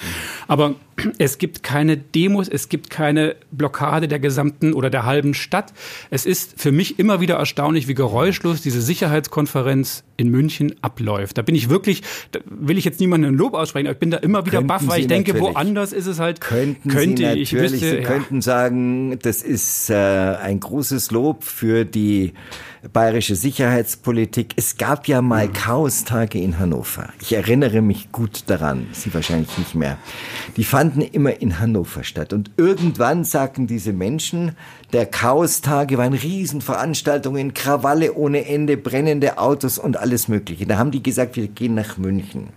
aber 0.47 0.75
es 1.19 1.37
gibt 1.37 1.61
keine 1.61 1.97
Demos, 1.97 2.47
es 2.49 2.67
gibt 2.67 2.89
keine 2.89 3.35
Blockade 3.51 4.07
der 4.07 4.19
gesamten 4.19 4.73
oder 4.73 4.89
der 4.89 5.05
halben 5.05 5.35
Stadt. 5.35 5.73
Es 6.09 6.25
ist 6.25 6.59
für 6.59 6.71
mich 6.71 6.97
immer 6.97 7.21
wieder 7.21 7.35
erstaunlich, 7.35 7.87
wie 7.87 7.93
geräuschlos 7.93 8.61
diese 8.61 8.81
Sicherheitskonferenz 8.81 10.03
in 10.17 10.29
München 10.29 10.73
abläuft. 10.81 11.37
Da 11.37 11.43
bin 11.43 11.53
ich 11.53 11.69
wirklich, 11.69 12.01
da 12.31 12.39
will 12.45 12.79
ich 12.79 12.85
jetzt 12.85 12.99
niemanden 12.99 13.27
ein 13.27 13.35
Lob 13.35 13.53
aussprechen, 13.53 13.85
aber 13.85 13.93
ich 13.93 13.99
bin 13.99 14.09
da 14.09 14.17
immer 14.17 14.47
wieder 14.47 14.63
baff, 14.63 14.87
weil 14.87 14.95
Sie 14.95 15.01
ich 15.01 15.07
denke, 15.07 15.39
woanders 15.39 15.93
ist 15.93 16.07
es 16.07 16.19
halt 16.19 16.41
könnten 16.41 16.89
könnte 16.89 17.33
Sie 17.33 17.39
ich 17.39 17.53
wüsste, 17.53 17.77
Sie 17.77 17.95
ja. 17.97 18.01
könnten 18.01 18.41
sagen, 18.41 19.19
das 19.21 19.43
ist 19.43 19.91
äh, 19.91 19.93
ein 19.93 20.59
großes 20.59 21.11
Lob 21.11 21.43
für 21.43 21.85
die 21.85 22.33
bayerische 22.93 23.35
Sicherheitspolitik. 23.35 24.53
Es 24.55 24.77
gab 24.77 25.07
ja 25.07 25.21
mal 25.21 25.47
Chaostage 25.67 26.39
in 26.39 26.59
Hannover. 26.59 27.09
Ich 27.19 27.33
erinnere 27.33 27.81
mich 27.81 28.13
gut 28.13 28.43
daran, 28.45 28.87
Sie 28.93 29.13
wahrscheinlich 29.13 29.57
nicht 29.57 29.75
mehr. 29.75 29.97
Die 30.55 30.63
fanden 30.63 31.01
immer 31.01 31.41
in 31.41 31.59
Hannover 31.59 32.05
statt. 32.05 32.31
Und 32.31 32.51
irgendwann 32.55 33.25
sagten 33.25 33.67
diese 33.67 33.91
Menschen, 33.91 34.55
der 34.93 35.05
Chaostage 35.05 35.97
waren 35.97 36.13
Riesenveranstaltungen, 36.13 37.53
Krawalle 37.53 38.13
ohne 38.13 38.45
Ende, 38.45 38.77
brennende 38.77 39.39
Autos 39.39 39.77
und 39.77 39.97
alles 39.97 40.29
Mögliche. 40.29 40.65
Da 40.65 40.77
haben 40.77 40.91
die 40.91 41.03
gesagt, 41.03 41.35
wir 41.35 41.49
gehen 41.49 41.75
nach 41.75 41.97
München. 41.97 42.47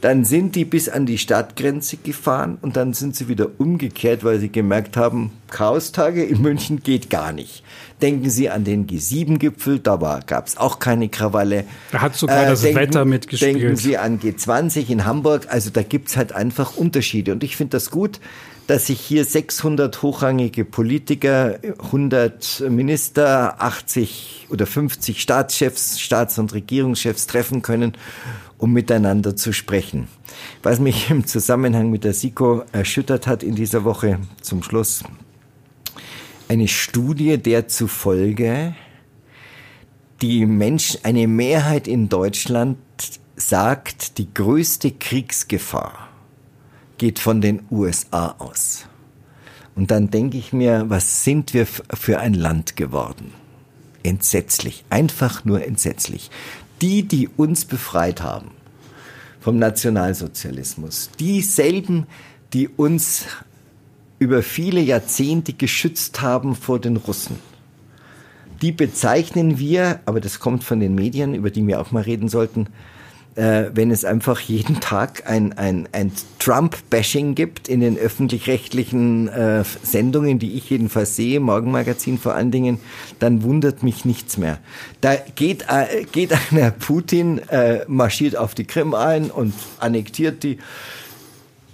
Dann 0.00 0.24
sind 0.24 0.54
die 0.56 0.64
bis 0.64 0.88
an 0.88 1.06
die 1.06 1.18
Stadtgrenze 1.18 1.96
gefahren 1.96 2.58
und 2.60 2.76
dann 2.76 2.92
sind 2.92 3.16
sie 3.16 3.28
wieder 3.28 3.48
umgekehrt, 3.58 4.24
weil 4.24 4.38
sie 4.38 4.50
gemerkt 4.50 4.96
haben, 4.96 5.32
Chaostage 5.50 6.22
in 6.24 6.42
München 6.42 6.82
geht 6.82 7.10
gar 7.10 7.32
nicht. 7.32 7.62
Denken 8.02 8.28
Sie 8.28 8.50
an 8.50 8.64
den 8.64 8.86
G7-Gipfel, 8.86 9.78
da 9.78 10.20
gab 10.26 10.46
es 10.46 10.58
auch 10.58 10.80
keine 10.80 11.08
Krawalle. 11.08 11.64
Da 11.92 12.02
hat 12.02 12.14
sogar 12.14 12.44
äh, 12.44 12.50
das 12.50 12.60
denken, 12.60 12.80
Wetter 12.80 13.04
mitgespielt. 13.06 13.56
Denken 13.56 13.76
Sie 13.76 13.96
an 13.96 14.20
G20 14.20 14.90
in 14.90 15.06
Hamburg, 15.06 15.46
also 15.48 15.70
da 15.70 15.82
gibt's 15.82 16.16
halt 16.16 16.32
einfach 16.32 16.76
Unterschiede. 16.76 17.32
Und 17.32 17.42
ich 17.42 17.56
finde 17.56 17.70
das 17.70 17.90
gut, 17.90 18.20
dass 18.66 18.86
sich 18.86 19.00
hier 19.00 19.24
600 19.24 20.02
hochrangige 20.02 20.64
Politiker, 20.64 21.58
100 21.84 22.64
Minister, 22.68 23.62
80 23.62 24.48
oder 24.50 24.66
50 24.66 25.22
Staatschefs, 25.22 26.00
Staats- 26.00 26.38
und 26.38 26.52
Regierungschefs 26.52 27.26
treffen 27.26 27.62
können, 27.62 27.96
um 28.58 28.72
miteinander 28.72 29.36
zu 29.36 29.52
sprechen. 29.52 30.08
Was 30.62 30.78
mich 30.80 31.10
im 31.10 31.26
Zusammenhang 31.26 31.90
mit 31.90 32.04
der 32.04 32.14
SIKO 32.14 32.62
erschüttert 32.72 33.26
hat 33.26 33.42
in 33.42 33.54
dieser 33.54 33.84
Woche 33.84 34.18
zum 34.40 34.62
Schluss, 34.62 35.04
eine 36.48 36.68
Studie, 36.68 37.38
der 37.38 37.68
zufolge 37.68 38.74
die 40.22 40.46
Menschen, 40.46 41.04
eine 41.04 41.26
Mehrheit 41.26 41.88
in 41.88 42.08
Deutschland 42.08 42.78
sagt, 43.36 44.18
die 44.18 44.32
größte 44.32 44.92
Kriegsgefahr 44.92 46.08
geht 46.98 47.18
von 47.18 47.40
den 47.40 47.62
USA 47.70 48.34
aus. 48.38 48.86
Und 49.74 49.90
dann 49.90 50.10
denke 50.10 50.38
ich 50.38 50.54
mir, 50.54 50.84
was 50.88 51.24
sind 51.24 51.52
wir 51.52 51.66
für 51.66 52.18
ein 52.18 52.32
Land 52.32 52.76
geworden? 52.76 53.34
Entsetzlich, 54.02 54.84
einfach 54.88 55.44
nur 55.44 55.66
entsetzlich. 55.66 56.30
Die, 56.82 57.02
die 57.02 57.28
uns 57.28 57.64
befreit 57.64 58.22
haben 58.22 58.50
vom 59.40 59.58
Nationalsozialismus, 59.58 61.10
dieselben, 61.18 62.06
die 62.52 62.68
uns 62.68 63.26
über 64.18 64.42
viele 64.42 64.80
Jahrzehnte 64.80 65.52
geschützt 65.52 66.20
haben 66.20 66.54
vor 66.54 66.80
den 66.80 66.96
Russen, 66.96 67.38
die 68.62 68.72
bezeichnen 68.72 69.58
wir, 69.58 70.00
aber 70.06 70.20
das 70.20 70.40
kommt 70.40 70.64
von 70.64 70.80
den 70.80 70.94
Medien, 70.94 71.34
über 71.34 71.50
die 71.50 71.66
wir 71.66 71.80
auch 71.80 71.92
mal 71.92 72.02
reden 72.02 72.28
sollten, 72.28 72.68
äh, 73.36 73.70
wenn 73.74 73.90
es 73.90 74.04
einfach 74.04 74.40
jeden 74.40 74.80
Tag 74.80 75.24
ein, 75.26 75.52
ein, 75.52 75.88
ein 75.92 76.10
Trump-Bashing 76.38 77.34
gibt 77.34 77.68
in 77.68 77.80
den 77.80 77.98
öffentlich-rechtlichen 77.98 79.28
äh, 79.28 79.62
Sendungen, 79.82 80.38
die 80.38 80.54
ich 80.54 80.70
jedenfalls 80.70 81.16
sehe, 81.16 81.38
Morgenmagazin 81.38 82.18
vor 82.18 82.34
allen 82.34 82.50
Dingen, 82.50 82.80
dann 83.18 83.42
wundert 83.42 83.82
mich 83.82 84.06
nichts 84.06 84.38
mehr. 84.38 84.58
Da 85.02 85.16
geht, 85.16 85.66
äh, 85.68 86.04
geht 86.10 86.32
einer 86.50 86.70
Putin, 86.70 87.38
äh, 87.50 87.80
marschiert 87.86 88.36
auf 88.36 88.54
die 88.54 88.64
Krim 88.64 88.94
ein 88.94 89.30
und 89.30 89.52
annektiert 89.78 90.42
die. 90.42 90.58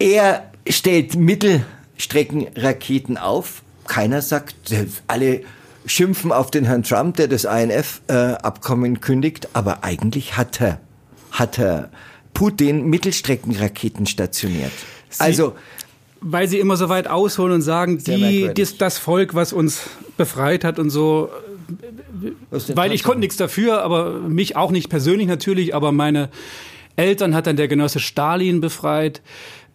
Er 0.01 0.51
stellt 0.69 1.15
Mittelstreckenraketen 1.15 3.17
auf. 3.17 3.63
Keiner 3.87 4.21
sagt, 4.21 4.73
äh, 4.73 4.87
alle 5.07 5.43
schimpfen 5.87 6.33
auf 6.33 6.51
den 6.51 6.65
Herrn 6.65 6.83
Trump, 6.83 7.17
der 7.17 7.29
das 7.29 7.45
INF-Abkommen 7.45 8.97
äh, 8.97 8.99
kündigt, 8.99 9.51
aber 9.53 9.85
eigentlich 9.85 10.37
hat 10.37 10.61
er 10.61 10.81
hat 11.33 11.59
Herr 11.59 11.91
Putin 12.35 12.89
Mittelstreckenraketen 12.89 14.07
stationiert. 14.07 14.73
Sie, 15.11 15.21
also 15.21 15.55
weil 16.23 16.47
sie 16.49 16.61
immer 16.61 16.77
so 16.77 16.89
weit 16.89 17.09
ausholen 17.09 17.53
und 17.53 17.63
sagen, 17.63 17.99
die, 17.99 18.51
das, 18.55 18.79
das 18.79 18.99
Volk, 18.99 19.35
was 19.35 19.53
uns 19.53 19.83
befreit 20.17 20.65
hat 20.65 20.79
und 20.79 20.91
so, 20.91 21.31
weil 22.75 22.93
ich 22.93 23.03
konnte 23.03 23.21
nichts 23.21 23.37
dafür, 23.37 23.83
aber 23.83 24.21
mich 24.21 24.57
auch 24.57 24.71
nicht 24.71 24.89
persönlich 24.89 25.27
natürlich, 25.27 25.75
aber 25.75 25.91
meine 25.91 26.29
Eltern 26.97 27.35
hat 27.35 27.47
dann 27.47 27.57
der 27.57 27.69
Genosse 27.69 27.99
Stalin 27.99 28.61
befreit. 28.61 29.21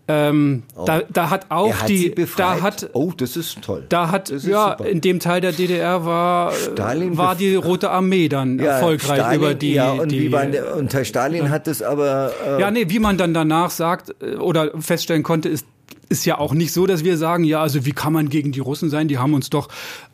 Ähm, 0.09 0.63
oh. 0.75 0.85
da, 0.85 1.01
da 1.09 1.29
hat 1.29 1.47
auch 1.49 1.73
hat 1.81 1.89
die, 1.89 2.15
da 2.37 2.61
hat, 2.61 2.89
oh, 2.93 3.11
das 3.15 3.35
ist 3.35 3.61
toll. 3.61 3.85
Da 3.89 4.09
hat, 4.09 4.29
ja, 4.29 4.77
super. 4.77 4.89
in 4.89 5.01
dem 5.01 5.19
Teil 5.19 5.41
der 5.41 5.51
DDR 5.51 6.05
war, 6.05 6.53
Stalin 6.53 7.17
war 7.17 7.35
die 7.35 7.55
Rote 7.55 7.89
Armee 7.89 8.29
dann 8.29 8.57
ja, 8.57 8.65
erfolgreich 8.65 9.19
Stalin, 9.19 9.39
über 9.39 9.53
die, 9.53 9.73
ja, 9.73 9.91
und 9.91 10.09
die, 10.09 10.21
wie 10.21 10.29
man, 10.29 10.55
unter 10.77 11.03
Stalin 11.03 11.45
ja. 11.45 11.49
hat 11.49 11.67
es 11.67 11.81
aber, 11.81 12.31
äh, 12.45 12.61
ja, 12.61 12.71
nee, 12.71 12.85
wie 12.87 12.99
man 12.99 13.17
dann 13.17 13.33
danach 13.33 13.69
sagt, 13.69 14.15
äh, 14.21 14.35
oder 14.35 14.71
feststellen 14.79 15.23
konnte, 15.23 15.49
ist, 15.49 15.65
ist 16.07 16.25
ja 16.25 16.37
auch 16.37 16.53
nicht 16.53 16.71
so, 16.71 16.85
dass 16.85 17.03
wir 17.03 17.17
sagen, 17.17 17.43
ja, 17.43 17.61
also 17.61 17.85
wie 17.85 17.91
kann 17.91 18.13
man 18.13 18.29
gegen 18.29 18.53
die 18.53 18.61
Russen 18.61 18.89
sein? 18.89 19.09
Die 19.09 19.17
haben 19.17 19.33
uns 19.33 19.49
doch 19.49 19.67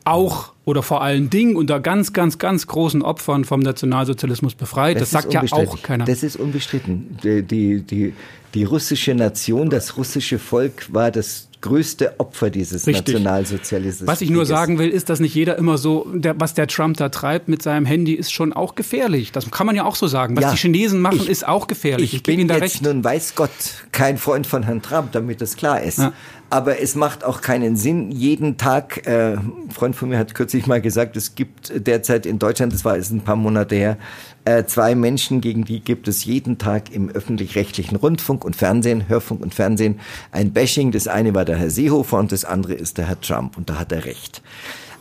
auch 0.06 0.54
oder 0.66 0.82
vor 0.82 1.04
allen 1.04 1.30
Dingen 1.30 1.56
unter 1.56 1.80
ganz, 1.80 2.14
ganz, 2.14 2.40
ganz 2.40 2.66
großen 2.66 3.04
Opfern 3.04 3.46
vom 3.46 3.60
Nationalsozialismus 3.60 4.56
befreit. 4.56 4.96
Das, 4.96 5.12
das 5.12 5.24
sagt 5.24 5.34
ja 5.34 5.44
auch 5.52 5.82
keiner. 5.84 6.06
Das 6.06 6.24
ist 6.24 6.36
unbestritten. 6.38 7.18
Die, 7.24 7.44
die, 7.44 7.82
die, 7.82 8.14
die 8.54 8.64
russische 8.64 9.16
Nation, 9.16 9.70
das 9.70 9.98
russische 9.98 10.40
Volk 10.40 10.94
war 10.94 11.12
das 11.12 11.50
größte 11.64 12.20
Opfer 12.20 12.50
dieses 12.50 12.86
Richtig. 12.86 13.16
Nationalsozialismus. 13.16 14.06
Was 14.06 14.22
ich 14.22 14.30
nur 14.30 14.46
sagen 14.46 14.78
will, 14.78 14.90
ist, 14.90 15.10
dass 15.10 15.20
nicht 15.20 15.34
jeder 15.34 15.58
immer 15.58 15.78
so, 15.78 16.06
der, 16.14 16.40
was 16.40 16.54
der 16.54 16.68
Trump 16.68 16.98
da 16.98 17.10
treibt 17.10 17.48
mit 17.48 17.64
seinem 17.64 17.86
Handy, 17.86 18.14
ist 18.14 18.32
schon 18.32 18.54
auch 18.54 18.76
gefährlich. 18.76 19.32
Das 19.32 19.50
kann 19.50 19.66
man 19.66 19.76
ja 19.76 19.86
auch 19.86 19.96
so 19.96 20.08
sagen. 20.08 20.36
Was 20.36 20.44
ja, 20.44 20.52
die 20.52 20.58
Chinesen 20.58 21.00
machen, 21.00 21.22
ich, 21.22 21.30
ist 21.30 21.48
auch 21.48 21.68
gefährlich. 21.68 22.12
Ich, 22.12 22.18
ich 22.18 22.24
bin 22.24 22.48
jetzt 22.48 22.62
recht. 22.62 22.82
nun, 22.84 23.04
weiß 23.04 23.36
Gott, 23.36 23.50
kein 23.92 24.18
Freund 24.18 24.46
von 24.46 24.64
Herrn 24.64 24.82
Trump, 24.82 25.14
damit 25.14 25.42
das 25.42 25.56
klar 25.56 25.82
ist. 25.82 26.00
Ja. 26.00 26.14
Aber 26.50 26.80
es 26.80 26.94
macht 26.94 27.24
auch 27.24 27.42
keinen 27.42 27.78
Sinn, 27.78 28.12
jeden 28.12 28.58
Tag, 28.58 29.08
äh, 29.08 29.34
ein 29.34 29.72
Freund 29.74 29.96
von 29.96 30.10
mir 30.10 30.20
hat 30.20 30.36
kürzlich 30.36 30.68
mal 30.68 30.82
gesagt, 30.82 31.18
es 31.18 31.34
gibt 31.34 31.74
derzeit 31.88 32.28
in 32.28 32.38
Deutschland, 32.38 32.74
das 32.74 32.86
war 32.86 32.96
jetzt 32.96 33.10
ein 33.10 33.22
paar 33.22 33.36
Monate 33.36 33.76
her, 33.76 33.98
äh, 34.46 34.66
zwei 34.66 34.94
Menschen, 34.94 35.40
gegen 35.40 35.64
die 35.64 35.80
gibt 35.80 36.08
es 36.08 36.26
jeden 36.26 36.58
Tag 36.58 36.92
im 36.92 37.10
öffentlich-rechtlichen 37.10 37.96
Rundfunk 37.96 38.44
und 38.44 38.58
Fernsehen, 38.58 39.08
Hörfunk 39.08 39.42
und 39.42 39.54
Fernsehen 39.54 40.02
ein 40.32 40.52
Bashing. 40.52 40.92
Das 40.92 41.08
eine 41.08 41.34
war 41.34 41.46
der 41.46 41.53
Herr 41.58 41.70
Seehofer 41.70 42.18
und 42.18 42.32
das 42.32 42.46
andere 42.46 42.74
ist 42.74 42.98
der 42.98 43.08
Herr 43.08 43.20
Trump. 43.20 43.58
Und 43.58 43.70
da 43.70 43.80
hat 43.80 43.92
er 43.92 44.06
recht. 44.06 44.42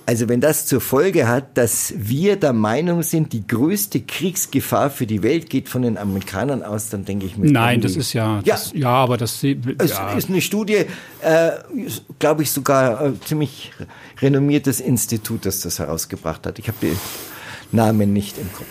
Also 0.05 0.29
wenn 0.29 0.41
das 0.41 0.67
zur 0.67 0.81
Folge 0.81 1.29
hat, 1.29 1.57
dass 1.57 1.95
wir 1.97 2.37
der 2.37 2.53
Meinung 2.53 3.03
sind, 3.03 3.33
die 3.33 3.47
größte 3.47 4.01
Kriegsgefahr 4.01 4.91
für 4.91 5.07
die 5.07 5.23
Welt 5.23 5.49
geht 5.49 5.69
von 5.69 5.83
den 5.83 5.97
Amerikanern 5.97 6.65
aus, 6.65 6.91
dann 6.91 7.05
denke 7.05 7.27
ich 7.27 7.37
mir. 7.37 7.51
Nein, 7.51 7.81
das 7.81 7.95
ist 7.95 8.13
ja, 8.13 8.37
ja, 8.39 8.43
das, 8.45 8.73
ja 8.75 8.91
aber 8.91 9.17
das 9.17 9.41
ja. 9.43 9.55
es 9.79 9.93
ist 10.17 10.29
eine 10.29 10.41
Studie, 10.41 10.87
äh, 11.21 11.51
glaube 12.19 12.43
ich 12.43 12.51
sogar 12.51 13.07
äh, 13.07 13.13
ziemlich 13.25 13.71
renommiertes 14.21 14.81
Institut, 14.81 15.47
das 15.47 15.61
das 15.61 15.79
herausgebracht 15.79 16.47
hat. 16.47 16.59
Ich 16.59 16.67
habe 16.67 16.79
den 16.83 16.99
Namen 17.71 18.13
nicht 18.13 18.39
im 18.39 18.53
Kopf. 18.53 18.67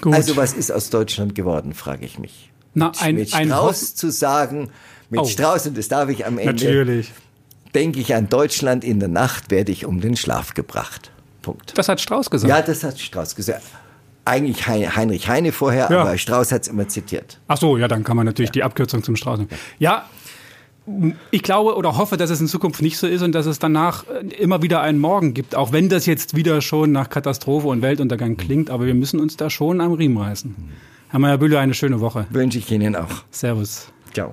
Gut. 0.00 0.14
Also 0.14 0.36
was 0.36 0.52
ist 0.52 0.70
aus 0.70 0.90
Deutschland 0.90 1.34
geworden, 1.34 1.74
frage 1.74 2.06
ich 2.06 2.20
mich. 2.20 2.52
Na, 2.74 2.92
ein, 3.00 3.16
mit 3.16 3.34
ein 3.34 3.48
Strauß 3.48 3.96
zu 3.96 4.10
sagen, 4.12 4.70
mit 5.10 5.20
oh. 5.20 5.24
Strauß, 5.24 5.66
und 5.66 5.78
das 5.78 5.88
darf 5.88 6.08
ich 6.10 6.26
am 6.26 6.38
Ende. 6.38 6.52
Natürlich. 6.52 7.12
Denke 7.76 8.00
ich 8.00 8.14
an 8.14 8.30
Deutschland 8.30 8.84
in 8.84 9.00
der 9.00 9.10
Nacht, 9.10 9.50
werde 9.50 9.70
ich 9.70 9.84
um 9.84 10.00
den 10.00 10.16
Schlaf 10.16 10.54
gebracht. 10.54 11.10
Punkt. 11.42 11.76
Das 11.76 11.90
hat 11.90 12.00
Strauß 12.00 12.30
gesagt. 12.30 12.48
Ja, 12.48 12.62
das 12.62 12.82
hat 12.82 12.98
Strauß 12.98 13.36
gesagt. 13.36 13.64
Eigentlich 14.24 14.66
Heinrich 14.66 15.28
Heine 15.28 15.52
vorher, 15.52 15.90
ja. 15.90 16.00
aber 16.00 16.16
Strauß 16.16 16.52
hat 16.52 16.62
es 16.62 16.68
immer 16.68 16.88
zitiert. 16.88 17.38
Ach 17.48 17.58
so, 17.58 17.76
ja, 17.76 17.86
dann 17.86 18.02
kann 18.02 18.16
man 18.16 18.24
natürlich 18.24 18.48
ja. 18.48 18.52
die 18.52 18.62
Abkürzung 18.62 19.02
zum 19.02 19.14
Strauß. 19.14 19.40
Ja, 19.78 20.06
ich 21.30 21.42
glaube 21.42 21.76
oder 21.76 21.98
hoffe, 21.98 22.16
dass 22.16 22.30
es 22.30 22.40
in 22.40 22.46
Zukunft 22.46 22.80
nicht 22.80 22.96
so 22.96 23.06
ist 23.06 23.20
und 23.20 23.32
dass 23.32 23.44
es 23.44 23.58
danach 23.58 24.06
äh, 24.08 24.26
immer 24.36 24.62
wieder 24.62 24.80
einen 24.80 24.98
Morgen 24.98 25.34
gibt, 25.34 25.54
auch 25.54 25.70
wenn 25.72 25.90
das 25.90 26.06
jetzt 26.06 26.34
wieder 26.34 26.62
schon 26.62 26.92
nach 26.92 27.10
Katastrophe 27.10 27.68
und 27.68 27.82
Weltuntergang 27.82 28.38
klingt, 28.38 28.70
aber 28.70 28.86
wir 28.86 28.94
müssen 28.94 29.20
uns 29.20 29.36
da 29.36 29.50
schon 29.50 29.82
am 29.82 29.92
Riemen 29.92 30.16
reißen. 30.16 30.54
Herr 31.10 31.18
Meyer-Bühler, 31.20 31.60
eine 31.60 31.74
schöne 31.74 32.00
Woche. 32.00 32.26
Wünsche 32.30 32.56
ich 32.56 32.70
Ihnen 32.70 32.96
auch. 32.96 33.24
Servus. 33.30 33.88
Ciao. 34.14 34.32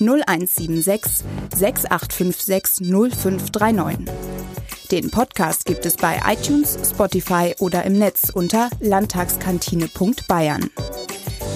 0176 0.00 1.24
6856 1.54 2.86
0539. 2.86 4.06
Den 4.90 5.10
Podcast 5.10 5.64
gibt 5.64 5.86
es 5.86 5.96
bei 5.96 6.20
iTunes, 6.26 6.78
Spotify 6.90 7.54
oder 7.58 7.84
im 7.84 7.98
Netz 7.98 8.30
unter 8.32 8.68
landtagskantine.bayern. 8.80 10.70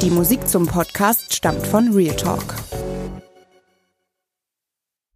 Die 0.02 0.10
Musik 0.10 0.48
zum 0.48 0.66
Podcast 0.66 1.34
stammt 1.34 1.66
von 1.66 1.92
Real 1.92 2.16
Talk. 2.16 2.67